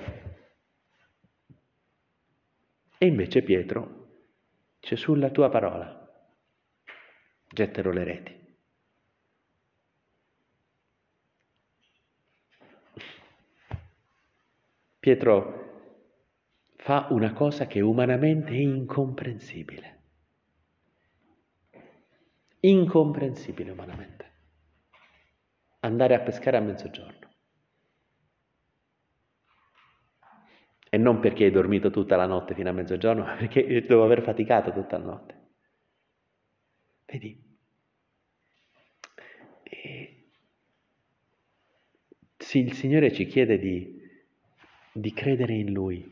E 2.97 3.05
invece 3.05 3.41
Pietro 3.43 4.05
dice 4.79 4.95
sulla 4.95 5.29
tua 5.29 5.49
parola 5.49 6.25
getterò 7.47 7.91
le 7.91 8.03
reti. 8.03 8.45
Pietro 14.99 15.65
fa 16.75 17.07
una 17.11 17.33
cosa 17.33 17.67
che 17.67 17.81
umanamente 17.81 18.49
è 18.51 18.57
incomprensibile. 18.57 19.95
incomprensibile 22.59 23.71
umanamente. 23.71 24.25
Andare 25.81 26.15
a 26.15 26.19
pescare 26.19 26.57
a 26.57 26.61
mezzogiorno. 26.61 27.26
E 30.97 30.99
non 30.99 31.19
perché 31.19 31.43
hai 31.43 31.51
dormito 31.51 31.91
tutta 31.91 32.15
la 32.15 32.25
notte 32.25 32.55
fino 32.55 32.69
a 32.69 32.71
mezzogiorno, 32.71 33.23
ma 33.23 33.35
perché 33.35 33.85
devo 33.85 34.03
aver 34.03 34.23
faticato 34.23 34.71
tutta 34.71 34.97
la 34.97 35.03
notte. 35.05 35.35
Vedi? 37.05 37.31
E 39.63 40.29
sì, 42.35 42.59
il 42.59 42.73
Signore 42.73 43.13
ci 43.13 43.27
chiede 43.27 43.59
di, 43.59 44.01
di 44.91 45.13
credere 45.13 45.53
in 45.53 45.71
Lui, 45.71 46.03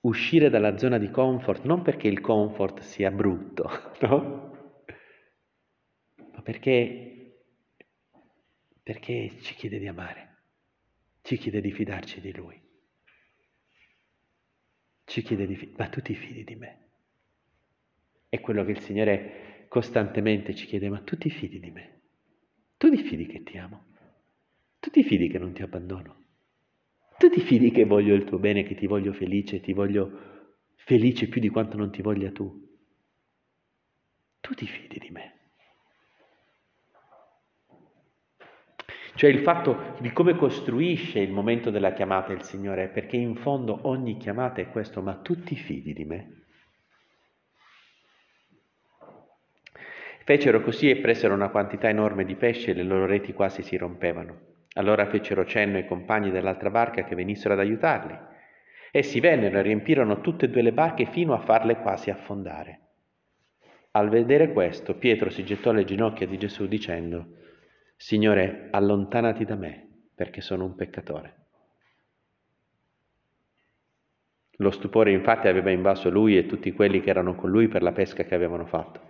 uscire 0.00 0.48
dalla 0.48 0.78
zona 0.78 0.96
di 0.96 1.10
comfort, 1.10 1.64
non 1.64 1.82
perché 1.82 2.08
il 2.08 2.22
comfort 2.22 2.80
sia 2.80 3.10
brutto, 3.10 3.68
no? 4.00 4.80
Ma 6.32 6.40
perché, 6.42 7.42
perché 8.82 9.36
ci 9.42 9.54
chiede 9.54 9.78
di 9.78 9.86
amare, 9.86 10.44
ci 11.20 11.36
chiede 11.36 11.60
di 11.60 11.72
fidarci 11.72 12.22
di 12.22 12.32
Lui. 12.32 12.71
Ci 15.12 15.20
chiede 15.20 15.46
di 15.46 15.74
ma 15.76 15.88
tu 15.90 16.00
ti 16.00 16.14
fidi 16.14 16.42
di 16.42 16.54
me? 16.54 16.78
È 18.30 18.40
quello 18.40 18.64
che 18.64 18.70
il 18.70 18.80
Signore 18.80 19.66
costantemente 19.68 20.54
ci 20.54 20.64
chiede, 20.64 20.88
ma 20.88 21.02
tu 21.02 21.18
ti 21.18 21.28
fidi 21.28 21.60
di 21.60 21.70
me? 21.70 22.00
Tu 22.78 22.88
ti 22.88 23.02
fidi 23.02 23.26
che 23.26 23.42
ti 23.42 23.58
amo? 23.58 23.84
Tu 24.80 24.88
ti 24.88 25.02
fidi 25.02 25.28
che 25.28 25.36
non 25.36 25.52
ti 25.52 25.60
abbandono? 25.60 26.24
Tu 27.18 27.28
ti 27.28 27.42
fidi 27.42 27.70
che 27.70 27.84
voglio 27.84 28.14
il 28.14 28.24
tuo 28.24 28.38
bene, 28.38 28.62
che 28.62 28.74
ti 28.74 28.86
voglio 28.86 29.12
felice, 29.12 29.60
ti 29.60 29.74
voglio 29.74 30.54
felice 30.76 31.28
più 31.28 31.42
di 31.42 31.50
quanto 31.50 31.76
non 31.76 31.92
ti 31.92 32.00
voglia 32.00 32.32
tu? 32.32 32.78
Tu 34.40 34.54
ti 34.54 34.66
fidi 34.66 34.98
di 34.98 35.10
me? 35.10 35.40
Cioè 39.14 39.28
il 39.28 39.40
fatto 39.40 39.94
di 40.00 40.10
come 40.10 40.34
costruisce 40.36 41.20
il 41.20 41.32
momento 41.32 41.70
della 41.70 41.92
chiamata 41.92 42.32
il 42.32 42.42
Signore, 42.42 42.88
perché 42.88 43.16
in 43.16 43.36
fondo 43.36 43.80
ogni 43.82 44.16
chiamata 44.16 44.60
è 44.60 44.70
questo, 44.70 45.02
ma 45.02 45.14
tu 45.16 45.42
ti 45.42 45.54
fidi 45.54 45.92
di 45.92 46.04
me? 46.04 46.36
Fecero 50.24 50.62
così 50.62 50.88
e 50.88 50.96
presero 50.96 51.34
una 51.34 51.50
quantità 51.50 51.88
enorme 51.88 52.24
di 52.24 52.36
pesci 52.36 52.70
e 52.70 52.74
le 52.74 52.84
loro 52.84 53.06
reti 53.06 53.32
quasi 53.32 53.62
si 53.62 53.76
rompevano. 53.76 54.50
Allora 54.74 55.06
fecero 55.06 55.44
cenno 55.44 55.76
ai 55.76 55.86
compagni 55.86 56.30
dell'altra 56.30 56.70
barca 56.70 57.04
che 57.04 57.14
venissero 57.14 57.54
ad 57.54 57.60
aiutarli. 57.60 58.16
Essi 58.92 59.20
vennero 59.20 59.58
e 59.58 59.62
riempirono 59.62 60.20
tutte 60.20 60.46
e 60.46 60.48
due 60.48 60.62
le 60.62 60.72
barche 60.72 61.06
fino 61.06 61.34
a 61.34 61.40
farle 61.40 61.76
quasi 61.78 62.10
affondare. 62.10 62.80
Al 63.92 64.08
vedere 64.08 64.52
questo, 64.52 64.94
Pietro 64.96 65.28
si 65.28 65.44
gettò 65.44 65.70
alle 65.70 65.84
ginocchia 65.84 66.26
di 66.26 66.38
Gesù 66.38 66.66
dicendo, 66.66 67.40
Signore, 68.02 68.66
allontanati 68.72 69.44
da 69.44 69.54
me, 69.54 70.08
perché 70.12 70.40
sono 70.40 70.64
un 70.64 70.74
peccatore. 70.74 71.36
Lo 74.56 74.72
stupore 74.72 75.12
infatti 75.12 75.46
aveva 75.46 75.70
invaso 75.70 76.10
lui 76.10 76.36
e 76.36 76.46
tutti 76.46 76.72
quelli 76.72 77.00
che 77.00 77.10
erano 77.10 77.36
con 77.36 77.48
lui 77.48 77.68
per 77.68 77.80
la 77.80 77.92
pesca 77.92 78.24
che 78.24 78.34
avevano 78.34 78.66
fatto. 78.66 79.00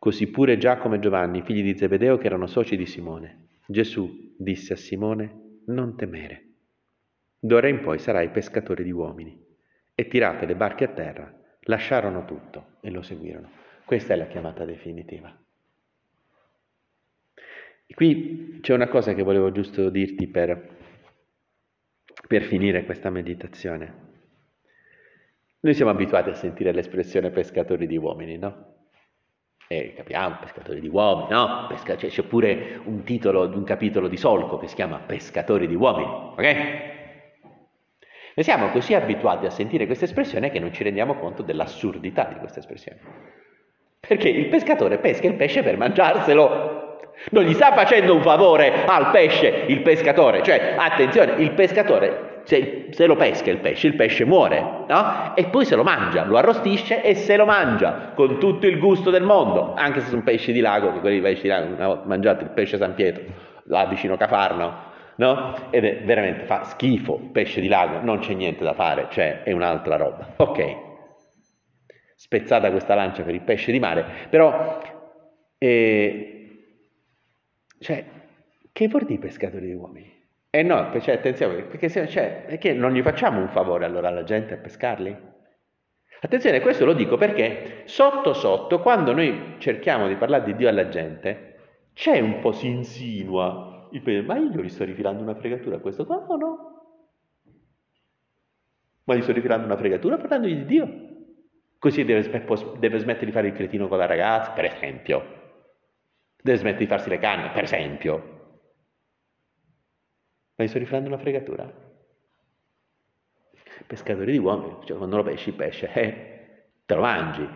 Così 0.00 0.28
pure 0.28 0.58
Giacomo 0.58 0.96
e 0.96 0.98
Giovanni, 0.98 1.42
figli 1.42 1.62
di 1.62 1.78
Zebedeo, 1.78 2.18
che 2.18 2.26
erano 2.26 2.48
soci 2.48 2.76
di 2.76 2.84
Simone. 2.84 3.46
Gesù 3.64 4.34
disse 4.36 4.72
a 4.72 4.76
Simone, 4.76 5.60
non 5.66 5.96
temere, 5.96 6.46
d'ora 7.38 7.68
in 7.68 7.80
poi 7.80 8.00
sarai 8.00 8.30
pescatore 8.30 8.82
di 8.82 8.90
uomini. 8.90 9.40
E 9.94 10.08
tirate 10.08 10.46
le 10.46 10.56
barche 10.56 10.82
a 10.82 10.88
terra, 10.88 11.32
lasciarono 11.60 12.24
tutto 12.24 12.78
e 12.80 12.90
lo 12.90 13.02
seguirono. 13.02 13.48
Questa 13.84 14.14
è 14.14 14.16
la 14.16 14.26
chiamata 14.26 14.64
definitiva. 14.64 15.32
E 17.90 17.94
qui 17.94 18.60
c'è 18.62 18.72
una 18.72 18.86
cosa 18.86 19.14
che 19.14 19.24
volevo 19.24 19.50
giusto 19.50 19.90
dirti 19.90 20.28
per, 20.28 20.76
per 22.28 22.42
finire 22.42 22.84
questa 22.84 23.10
meditazione. 23.10 24.08
Noi 25.58 25.74
siamo 25.74 25.90
abituati 25.90 26.30
a 26.30 26.34
sentire 26.34 26.70
l'espressione 26.70 27.30
pescatori 27.30 27.88
di 27.88 27.96
uomini, 27.96 28.38
no? 28.38 28.74
Eh, 29.66 29.94
capiamo, 29.96 30.36
pescatori 30.40 30.78
di 30.78 30.86
uomini, 30.86 31.30
no? 31.30 31.66
Pesca- 31.68 31.96
cioè, 31.96 32.10
c'è 32.10 32.22
pure 32.22 32.80
un 32.84 33.02
titolo 33.02 33.48
di 33.48 33.56
un 33.56 33.64
capitolo 33.64 34.06
di 34.06 34.16
Solco 34.16 34.56
che 34.58 34.68
si 34.68 34.76
chiama 34.76 34.98
Pescatori 34.98 35.66
di 35.66 35.74
uomini, 35.74 36.08
ok? 36.08 36.42
Noi 38.36 38.44
siamo 38.44 38.68
così 38.68 38.94
abituati 38.94 39.46
a 39.46 39.50
sentire 39.50 39.86
questa 39.86 40.04
espressione 40.04 40.52
che 40.52 40.60
non 40.60 40.72
ci 40.72 40.84
rendiamo 40.84 41.16
conto 41.16 41.42
dell'assurdità 41.42 42.26
di 42.32 42.38
questa 42.38 42.60
espressione. 42.60 43.00
Perché 43.98 44.28
il 44.28 44.48
pescatore 44.48 44.98
pesca 44.98 45.26
il 45.26 45.34
pesce 45.34 45.64
per 45.64 45.76
mangiarselo. 45.76 46.79
Non 47.30 47.44
gli 47.44 47.52
sta 47.52 47.72
facendo 47.72 48.14
un 48.14 48.22
favore 48.22 48.84
al 48.86 49.10
pesce 49.10 49.64
il 49.66 49.82
pescatore. 49.82 50.42
Cioè, 50.42 50.74
attenzione, 50.76 51.34
il 51.38 51.52
pescatore 51.52 52.30
se, 52.44 52.86
se, 52.90 53.06
lo 53.06 53.16
pesca 53.16 53.50
il 53.50 53.58
pesce, 53.58 53.86
il 53.86 53.94
pesce 53.94 54.24
muore, 54.24 54.84
no? 54.88 55.34
E 55.34 55.46
poi 55.46 55.64
se 55.64 55.76
lo 55.76 55.82
mangia, 55.82 56.24
lo 56.24 56.36
arrostisce 56.36 57.02
e 57.02 57.14
se 57.14 57.36
lo 57.36 57.44
mangia 57.44 58.12
con 58.14 58.38
tutto 58.38 58.66
il 58.66 58.78
gusto 58.78 59.10
del 59.10 59.22
mondo, 59.22 59.74
anche 59.74 60.00
se 60.00 60.08
sono 60.08 60.22
pesci 60.22 60.52
di 60.52 60.60
lago, 60.60 60.92
che 60.92 61.00
quelli 61.00 61.20
pesci 61.20 61.42
di 61.42 61.48
lago, 61.48 61.74
una 61.74 61.86
volta 61.86 62.08
mangiato 62.08 62.44
il 62.44 62.50
pesce 62.50 62.76
San 62.76 62.94
Pietro, 62.94 63.22
là 63.64 63.86
vicino 63.86 64.16
Cafarno, 64.16 64.88
no? 65.16 65.54
Ed 65.70 65.84
è 65.84 66.02
veramente 66.02 66.44
fa 66.44 66.64
schifo, 66.64 67.20
pesce 67.32 67.60
di 67.60 67.68
lago, 67.68 68.00
non 68.02 68.18
c'è 68.18 68.34
niente 68.34 68.64
da 68.64 68.72
fare, 68.72 69.06
cioè 69.10 69.42
è 69.42 69.52
un'altra 69.52 69.96
roba. 69.96 70.34
Ok, 70.36 70.76
spezzata 72.16 72.70
questa 72.70 72.94
lancia 72.94 73.22
per 73.22 73.34
il 73.34 73.42
pesce 73.42 73.70
di 73.70 73.78
mare, 73.78 74.04
però, 74.28 74.80
eh, 75.58 76.39
cioè, 77.80 78.04
che 78.72 78.88
vuol 78.88 79.04
dire 79.04 79.18
pescatori 79.18 79.66
di 79.66 79.72
uomini? 79.72 80.18
Eh 80.50 80.62
no, 80.62 80.90
cioè, 81.00 81.14
attenzione, 81.14 81.62
perché, 81.62 81.88
se, 81.88 82.06
cioè, 82.08 82.44
perché 82.46 82.74
non 82.74 82.92
gli 82.92 83.00
facciamo 83.00 83.40
un 83.40 83.48
favore 83.48 83.86
allora 83.86 84.08
alla 84.08 84.22
gente 84.22 84.52
a 84.52 84.58
pescarli? 84.58 85.16
Attenzione, 86.20 86.60
questo 86.60 86.84
lo 86.84 86.92
dico 86.92 87.16
perché 87.16 87.84
sotto 87.86 88.34
sotto, 88.34 88.80
quando 88.80 89.14
noi 89.14 89.54
cerchiamo 89.56 90.08
di 90.08 90.16
parlare 90.16 90.44
di 90.44 90.56
Dio 90.56 90.68
alla 90.68 90.90
gente, 90.90 91.54
c'è 91.94 92.20
un 92.20 92.40
po' 92.40 92.52
si 92.52 92.66
insinua, 92.66 93.88
ma 94.26 94.36
io 94.36 94.62
gli 94.62 94.68
sto 94.68 94.84
rifilando 94.84 95.22
una 95.22 95.34
fregatura 95.34 95.76
a 95.76 95.80
questo 95.80 96.04
qua 96.04 96.16
o 96.16 96.36
no? 96.36 96.82
Ma 99.04 99.14
gli 99.14 99.22
sto 99.22 99.32
rifilando 99.32 99.64
una 99.64 99.78
fregatura 99.78 100.18
parlandogli 100.18 100.56
di 100.56 100.66
Dio. 100.66 100.88
Così 101.78 102.04
deve, 102.04 102.28
deve 102.78 102.98
smettere 102.98 103.24
di 103.24 103.32
fare 103.32 103.46
il 103.46 103.54
cretino 103.54 103.88
con 103.88 103.96
la 103.96 104.06
ragazza, 104.06 104.50
per 104.50 104.66
esempio. 104.66 105.39
Deve 106.42 106.58
smettere 106.58 106.84
di 106.84 106.86
farsi 106.86 107.08
le 107.08 107.18
canne, 107.18 107.50
per 107.50 107.64
esempio. 107.64 108.38
Ma 110.56 110.66
sto 110.66 110.78
rifilando 110.78 111.08
una 111.08 111.18
fregatura? 111.18 111.88
Pescatori 113.86 114.32
di 114.32 114.38
uomini, 114.38 114.76
cioè 114.84 114.96
quando 114.96 115.16
lo 115.16 115.22
pesci 115.22 115.48
il 115.48 115.54
pesce, 115.54 115.90
eh, 115.92 116.72
te 116.84 116.94
lo 116.94 117.00
mangi. 117.00 117.48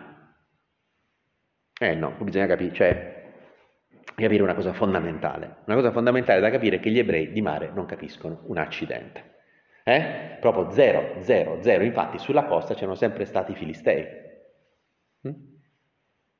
Eh 1.79 1.95
no, 1.95 2.15
bisogna 2.19 2.47
capire, 2.47 2.73
cioè, 2.73 3.15
capire 4.15 4.41
una 4.41 4.55
cosa 4.55 4.73
fondamentale. 4.73 5.57
Una 5.65 5.75
cosa 5.75 5.91
fondamentale 5.91 6.39
da 6.39 6.49
capire 6.49 6.77
è 6.77 6.79
che 6.79 6.89
gli 6.89 6.99
ebrei 6.99 7.31
di 7.31 7.41
mare 7.41 7.69
non 7.73 7.85
capiscono 7.85 8.41
un 8.45 8.57
accidente. 8.57 9.33
Eh? 9.83 10.37
Proprio 10.39 10.71
zero, 10.71 11.21
zero, 11.21 11.61
zero. 11.61 11.83
Infatti 11.83 12.17
sulla 12.17 12.45
costa 12.45 12.73
c'erano 12.73 12.95
sempre 12.95 13.25
stati 13.25 13.51
i 13.51 13.55
filistei. 13.55 14.05
Hm? 15.21 15.54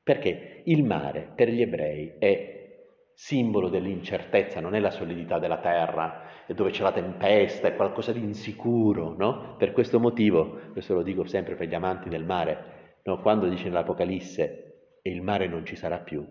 Perché 0.06 0.62
il 0.66 0.84
mare 0.84 1.32
per 1.34 1.48
gli 1.48 1.60
ebrei 1.60 2.14
è 2.20 2.84
simbolo 3.12 3.68
dell'incertezza, 3.68 4.60
non 4.60 4.76
è 4.76 4.78
la 4.78 4.92
solidità 4.92 5.40
della 5.40 5.58
terra, 5.58 6.44
è 6.46 6.54
dove 6.54 6.70
c'è 6.70 6.84
la 6.84 6.92
tempesta, 6.92 7.66
è 7.66 7.74
qualcosa 7.74 8.12
di 8.12 8.20
insicuro, 8.20 9.16
no? 9.18 9.56
Per 9.58 9.72
questo 9.72 9.98
motivo, 9.98 10.60
questo 10.70 10.94
lo 10.94 11.02
dico 11.02 11.24
sempre 11.24 11.56
per 11.56 11.66
gli 11.66 11.74
amanti 11.74 12.08
del 12.08 12.24
mare, 12.24 13.00
no? 13.02 13.20
quando 13.20 13.48
dice 13.48 13.64
nell'Apocalisse 13.64 15.00
e 15.02 15.10
il 15.10 15.22
mare 15.22 15.48
non 15.48 15.64
ci 15.64 15.74
sarà 15.74 15.98
più, 15.98 16.24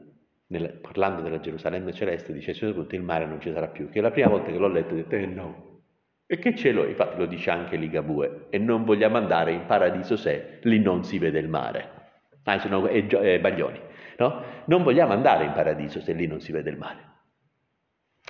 nel, 0.47 0.79
parlando 0.79 1.21
della 1.21 1.41
Gerusalemme 1.41 1.91
celeste, 1.91 2.31
dice 2.31 2.51
a 2.51 2.85
il 2.95 3.01
mare 3.01 3.25
non 3.25 3.41
ci 3.41 3.51
sarà 3.51 3.67
più, 3.67 3.89
che 3.89 3.99
la 3.99 4.11
prima 4.11 4.29
volta 4.29 4.53
che 4.53 4.57
l'ho 4.57 4.69
letto 4.69 4.93
ho 4.93 4.95
detto, 4.95 5.15
eh 5.15 5.25
no, 5.25 5.81
e 6.25 6.39
che 6.39 6.55
cielo, 6.55 6.87
infatti 6.87 7.17
lo 7.17 7.25
dice 7.25 7.49
anche 7.49 7.75
Ligabue, 7.75 8.45
e 8.51 8.57
non 8.57 8.85
vogliamo 8.85 9.17
andare 9.17 9.51
in 9.51 9.65
paradiso 9.65 10.15
se 10.15 10.59
lì 10.61 10.79
non 10.79 11.03
si 11.03 11.19
vede 11.19 11.39
il 11.39 11.49
mare, 11.49 12.03
anzi 12.45 12.69
no, 12.69 12.85
è, 12.87 13.39
Baglioni. 13.39 13.79
No? 14.17 14.43
Non 14.65 14.83
vogliamo 14.83 15.13
andare 15.13 15.45
in 15.45 15.51
paradiso 15.51 16.01
se 16.01 16.13
lì 16.13 16.27
non 16.27 16.39
si 16.39 16.51
vede 16.51 16.69
il 16.69 16.77
mare. 16.77 17.13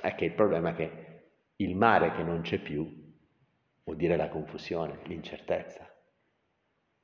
È 0.02 0.16
che 0.16 0.26
il 0.26 0.34
problema 0.34 0.72
è 0.72 0.74
che 0.74 1.04
il 1.58 1.76
mare 1.76 2.12
che 2.14 2.24
non 2.24 2.42
c'è 2.42 2.60
più 2.60 3.04
vuol 3.84 3.98
dire 3.98 4.16
la 4.16 4.30
confusione, 4.30 5.00
l'incertezza. 5.04 5.88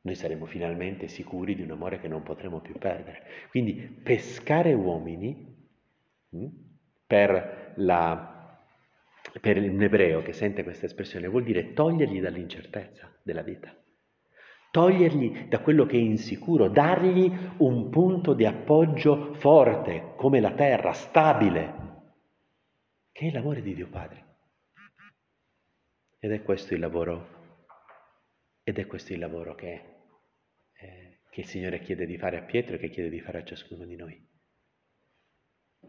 Noi 0.04 0.16
saremo 0.16 0.46
finalmente 0.46 1.08
sicuri 1.08 1.56
di 1.56 1.62
un 1.62 1.72
amore 1.72 2.00
che 2.00 2.08
non 2.08 2.24
potremo 2.24 2.60
più 2.60 2.78
perdere. 2.78 3.24
Quindi 3.50 3.74
pescare 3.74 4.74
uomini 4.74 5.70
hm, 6.30 6.48
per, 7.06 7.74
la, 7.76 8.58
per 9.40 9.58
un 9.58 9.82
ebreo 9.82 10.24
che 10.24 10.34
sente 10.34 10.64
questa 10.64 10.88
espressione 10.88 11.28
vuol 11.28 11.44
dire 11.44 11.74
togliergli 11.74 12.20
dall'incertezza 12.20 13.14
della 13.22 13.44
vita 13.44 13.72
toglierli 14.72 15.50
da 15.50 15.60
quello 15.60 15.86
che 15.86 15.98
è 15.98 16.02
insicuro, 16.02 16.70
dargli 16.70 17.32
un 17.58 17.90
punto 17.90 18.34
di 18.34 18.46
appoggio 18.46 19.34
forte, 19.36 20.14
come 20.16 20.40
la 20.40 20.54
terra, 20.54 20.94
stabile, 20.94 21.82
che 23.12 23.28
è 23.28 23.32
l'amore 23.32 23.62
di 23.62 23.76
Dio 23.76 23.90
Padre. 23.90 24.30
Ed 26.20 26.32
è 26.32 26.42
questo 26.42 26.74
il 26.74 26.80
lavoro, 26.80 27.28
ed 28.64 28.80
è 28.80 28.88
questo 28.88 29.12
il 29.12 29.20
lavoro 29.20 29.56
che, 29.56 29.84
eh, 30.74 31.20
che 31.30 31.42
il 31.42 31.48
Signore 31.48 31.82
chiede 31.82 32.06
di 32.06 32.18
fare 32.18 32.38
a 32.38 32.44
Pietro 32.44 32.76
e 32.76 32.80
che 32.80 32.90
chiede 32.90 33.10
di 33.10 33.20
fare 33.20 33.40
a 33.40 33.44
ciascuno 33.44 33.86
di 33.86 33.96
noi. 33.98 34.30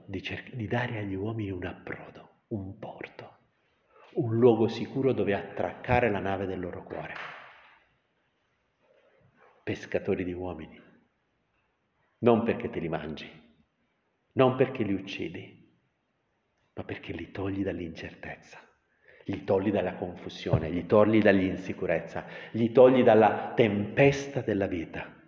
Di, 0.06 0.22
cer- 0.22 0.54
di 0.54 0.66
dare 0.66 0.98
agli 0.98 1.14
uomini 1.14 1.50
un 1.50 1.64
approdo, 1.64 2.44
un 2.48 2.78
porto, 2.78 3.36
un 4.14 4.34
luogo 4.36 4.66
sicuro 4.66 5.12
dove 5.12 5.34
attraccare 5.34 6.10
la 6.10 6.18
nave 6.18 6.46
del 6.46 6.58
loro 6.58 6.82
cuore. 6.82 7.41
Pescatori 9.62 10.24
di 10.24 10.32
uomini, 10.32 10.80
non 12.18 12.42
perché 12.42 12.68
te 12.70 12.80
li 12.80 12.88
mangi, 12.88 13.30
non 14.32 14.56
perché 14.56 14.82
li 14.82 14.94
uccidi, 14.94 15.70
ma 16.74 16.84
perché 16.84 17.12
li 17.12 17.30
togli 17.30 17.62
dall'incertezza 17.62 18.70
li 19.26 19.44
togli 19.44 19.70
dalla 19.70 19.94
confusione, 19.94 20.68
li 20.68 20.86
togli 20.86 21.20
dall'insicurezza, 21.20 22.24
li 22.52 22.72
togli 22.72 23.02
dalla 23.02 23.52
tempesta 23.54 24.40
della 24.40 24.66
vita. 24.66 25.20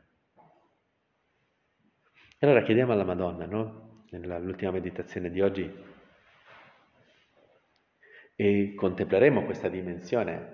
Allora 2.41 2.63
chiediamo 2.63 2.93
alla 2.93 3.05
Madonna, 3.05 3.47
no? 3.47 4.05
Nell'ultima 4.11 4.71
meditazione 4.71 5.31
di 5.31 5.41
oggi, 5.41 5.93
e 8.37 8.75
contempleremo 8.75 9.45
questa 9.45 9.69
dimensione 9.69 10.54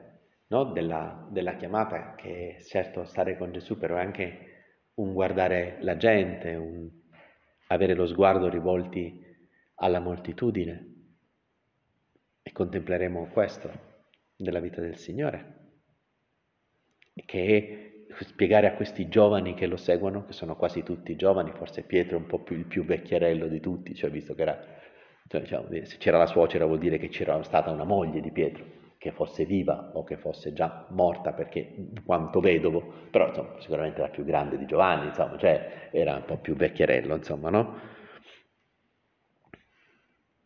no? 0.50 0.64
della, 0.64 1.26
della, 1.30 1.56
chiamata 1.56 2.14
che 2.14 2.56
è 2.56 2.62
certo 2.62 3.04
stare 3.04 3.36
con 3.36 3.52
Gesù, 3.52 3.78
però 3.78 3.96
è 3.96 4.00
anche 4.00 4.48
un 4.94 5.12
guardare 5.12 5.78
la 5.80 5.96
gente, 5.96 6.54
un 6.54 6.88
avere 7.68 7.94
lo 7.94 8.06
sguardo 8.06 8.48
rivolti 8.48 9.24
alla 9.76 10.00
moltitudine. 10.00 10.86
E 12.42 12.52
contempleremo 12.52 13.28
questo 13.32 13.70
della 14.36 14.60
vita 14.60 14.80
del 14.80 14.96
Signore, 14.96 15.58
che 17.26 18.04
è 18.16 18.24
spiegare 18.24 18.66
a 18.66 18.74
questi 18.74 19.08
giovani 19.08 19.54
che 19.54 19.66
lo 19.66 19.76
seguono, 19.76 20.24
che 20.24 20.32
sono 20.32 20.56
quasi 20.56 20.82
tutti 20.82 21.16
giovani, 21.16 21.52
forse 21.52 21.82
Pietro 21.82 22.16
è 22.16 22.20
un 22.20 22.26
po' 22.26 22.42
più 22.42 22.56
il 22.56 22.64
più 22.64 22.84
vecchierello 22.84 23.46
di 23.46 23.60
tutti, 23.60 23.94
cioè 23.94 24.10
visto 24.10 24.34
che 24.34 24.42
era, 24.42 24.58
cioè, 25.28 25.40
diciamo, 25.42 25.68
se 25.84 25.96
c'era 25.98 26.18
la 26.18 26.26
suocera 26.26 26.64
vuol 26.64 26.78
dire 26.78 26.98
che 26.98 27.08
c'era 27.08 27.40
stata 27.42 27.70
una 27.70 27.84
moglie 27.84 28.20
di 28.20 28.32
Pietro, 28.32 28.79
che 29.00 29.12
fosse 29.12 29.46
viva 29.46 29.92
o 29.94 30.04
che 30.04 30.18
fosse 30.18 30.52
già 30.52 30.84
morta 30.90 31.32
perché 31.32 31.86
quanto 32.04 32.40
vedovo, 32.40 32.82
però 33.10 33.28
insomma, 33.28 33.58
sicuramente 33.58 34.02
era 34.02 34.10
più 34.10 34.24
grande 34.24 34.58
di 34.58 34.66
Giovanni, 34.66 35.06
insomma, 35.06 35.38
cioè 35.38 35.88
era 35.90 36.16
un 36.16 36.26
po' 36.26 36.36
più 36.36 36.54
vecchierello, 36.54 37.14
insomma, 37.16 37.48
no? 37.48 37.80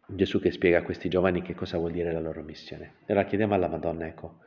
Gesù 0.06 0.38
che 0.38 0.52
spiega 0.52 0.78
a 0.78 0.82
questi 0.84 1.08
giovani 1.08 1.42
che 1.42 1.54
cosa 1.54 1.78
vuol 1.78 1.90
dire 1.90 2.12
la 2.12 2.20
loro 2.20 2.42
missione. 2.44 2.98
E 3.06 3.12
allora 3.12 3.26
chiediamo 3.26 3.54
alla 3.54 3.66
Madonna, 3.66 4.06
ecco, 4.06 4.38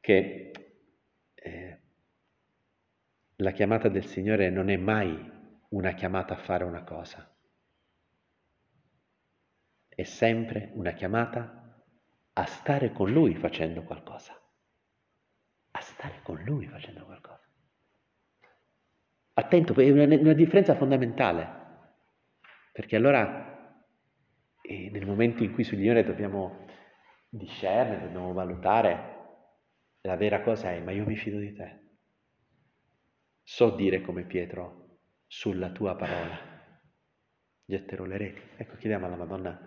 che 0.00 0.52
eh, 1.34 1.78
la 3.34 3.50
chiamata 3.50 3.88
del 3.88 4.06
Signore 4.06 4.50
non 4.50 4.68
è 4.70 4.76
mai 4.76 5.30
una 5.70 5.94
chiamata 5.94 6.34
a 6.34 6.38
fare 6.38 6.62
una 6.62 6.84
cosa, 6.84 7.28
è 9.88 10.04
sempre 10.04 10.70
una 10.74 10.92
chiamata 10.92 11.61
a 12.34 12.44
stare 12.46 12.92
con 12.92 13.10
Lui 13.10 13.34
facendo 13.34 13.82
qualcosa, 13.82 14.32
a 15.72 15.80
stare 15.80 16.20
con 16.22 16.42
Lui 16.44 16.66
facendo 16.66 17.04
qualcosa. 17.04 17.40
Attento, 19.34 19.74
è 19.74 19.90
una, 19.90 20.04
una 20.04 20.32
differenza 20.32 20.74
fondamentale, 20.74 21.60
perché 22.72 22.96
allora 22.96 23.52
e 24.62 24.90
nel 24.90 25.04
momento 25.04 25.42
in 25.42 25.52
cui 25.52 25.64
sul 25.64 25.76
Signore 25.76 26.04
dobbiamo 26.04 26.66
discernere, 27.28 28.04
dobbiamo 28.04 28.32
valutare, 28.32 29.10
la 30.02 30.16
vera 30.16 30.40
cosa 30.40 30.70
è, 30.70 30.80
ma 30.80 30.92
io 30.92 31.04
mi 31.04 31.16
fido 31.16 31.38
di 31.38 31.52
te. 31.52 31.80
So 33.42 33.70
dire 33.70 34.02
come 34.02 34.24
Pietro, 34.24 35.00
sulla 35.26 35.70
tua 35.70 35.96
parola 35.96 36.38
getterò 37.64 38.04
le 38.04 38.16
reti. 38.16 38.40
Ecco, 38.56 38.76
chiediamo 38.76 39.06
alla 39.06 39.16
Madonna 39.16 39.60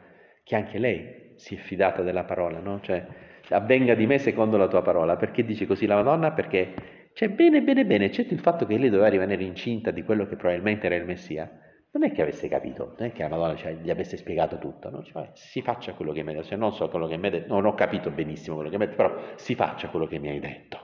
che 0.46 0.56
anche 0.56 0.78
lei 0.78 1.34
si 1.36 1.56
è 1.56 1.58
fidata 1.58 2.04
della 2.04 2.24
parola, 2.24 2.60
no? 2.60 2.80
Cioè, 2.82 3.04
avvenga 3.50 3.96
di 3.96 4.06
me 4.06 4.20
secondo 4.20 4.58
la 4.58 4.68
tua 4.68 4.84
parola. 4.84 5.16
Perché 5.16 5.44
dice 5.44 5.66
così 5.66 5.88
la 5.88 5.96
Madonna? 5.96 6.32
Perché 6.34 7.10
c'è 7.14 7.30
bene, 7.30 7.64
bene, 7.64 7.84
bene, 7.86 8.06
eccetto 8.06 8.36
il 8.36 8.40
fatto 8.40 8.68
che 8.68 8.78
lei 8.78 8.90
doveva 8.90 9.10
rimanere 9.10 9.44
incinta 9.44 9.90
di 9.90 10.04
quello 10.04 10.28
che 10.28 10.36
probabilmente 10.36 10.86
era 10.86 10.96
il 10.96 11.06
Messia 11.06 11.50
non 11.96 12.04
è 12.04 12.12
che 12.12 12.22
avesse 12.22 12.50
capito, 12.50 12.94
non 12.98 13.08
è 13.08 13.12
che 13.14 13.24
la 13.24 13.30
Madonna 13.30 13.56
cioè, 13.56 13.76
gli 13.76 13.90
avesse 13.90 14.18
spiegato 14.18 14.58
tutto, 14.58 14.90
no? 14.90 15.02
cioè, 15.02 15.30
si 15.34 15.62
faccia 15.62 15.94
quello 15.94 16.12
che 16.12 16.24
mi 16.24 16.30
hai 16.30 16.36
detto, 16.36 16.48
cioè, 16.48 16.58
non 16.58 16.74
so 16.74 16.90
quello 16.90 17.08
che 17.08 17.16
mi 17.16 17.28
hai 17.28 17.32
detto, 17.32 17.54
non 17.54 17.66
ho 17.66 17.74
capito 17.74 18.12
benissimo 18.12 18.56
quello 18.56 18.70
che 18.70 18.78
mi 18.78 18.84
hai 18.84 18.90
detto, 18.90 19.02
però 19.02 19.36
si 19.36 19.56
faccia 19.56 19.88
quello 19.88 20.06
che 20.06 20.20
mi 20.20 20.28
hai 20.28 20.42
detto, 20.42 20.78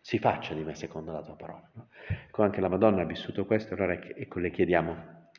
si 0.00 0.18
faccia 0.18 0.52
di 0.52 0.62
me 0.62 0.74
secondo 0.74 1.10
la 1.10 1.22
tua 1.22 1.36
parola. 1.36 1.70
No? 1.72 1.88
Ecco, 2.26 2.42
anche 2.42 2.60
la 2.60 2.68
Madonna 2.68 3.00
ha 3.00 3.06
vissuto 3.06 3.46
questo, 3.46 3.72
allora 3.72 3.94
ecco, 3.94 4.40
le 4.40 4.50
chiediamo 4.50 4.96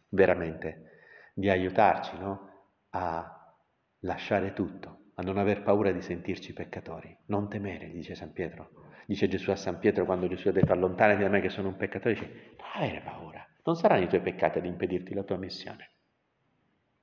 veramente 0.10 0.94
di 1.36 1.48
aiutarci 1.48 2.18
no? 2.18 2.55
A 2.98 3.54
lasciare 4.00 4.54
tutto, 4.54 5.12
a 5.16 5.22
non 5.22 5.38
aver 5.38 5.64
paura 5.64 5.92
di 5.92 6.02
sentirci 6.02 6.54
peccatori, 6.54 7.16
non 7.26 7.50
temere, 7.50 7.90
dice 7.90 8.16
San 8.16 8.32
Pietro. 8.32 8.84
Dice 9.06 9.28
Gesù 9.28 9.52
a 9.52 9.56
San 9.58 9.80
Pietro 9.80 10.06
quando 10.06 10.28
Gesù 10.28 10.48
ha 10.48 10.52
detto 10.54 10.72
allontanati 10.72 11.22
da 11.22 11.30
me 11.30 11.42
che 11.42 11.50
sono 11.50 11.68
un 11.68 11.76
peccatore, 11.76 12.14
dice 12.14 12.56
non 12.58 12.68
avere 12.74 13.02
paura, 13.02 13.46
non 13.64 13.76
saranno 13.76 14.06
i 14.06 14.08
tuoi 14.08 14.22
peccati 14.22 14.60
ad 14.60 14.66
impedirti 14.66 15.14
la 15.14 15.24
tua 15.24 15.38
missione. 15.38 15.92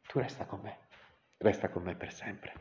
Tu 0.09 0.19
resta 0.19 0.47
con 0.47 0.61
me, 0.61 0.79
resta 1.37 1.69
con 1.69 1.83
me 1.83 1.95
per 1.95 2.13
sempre. 2.13 2.55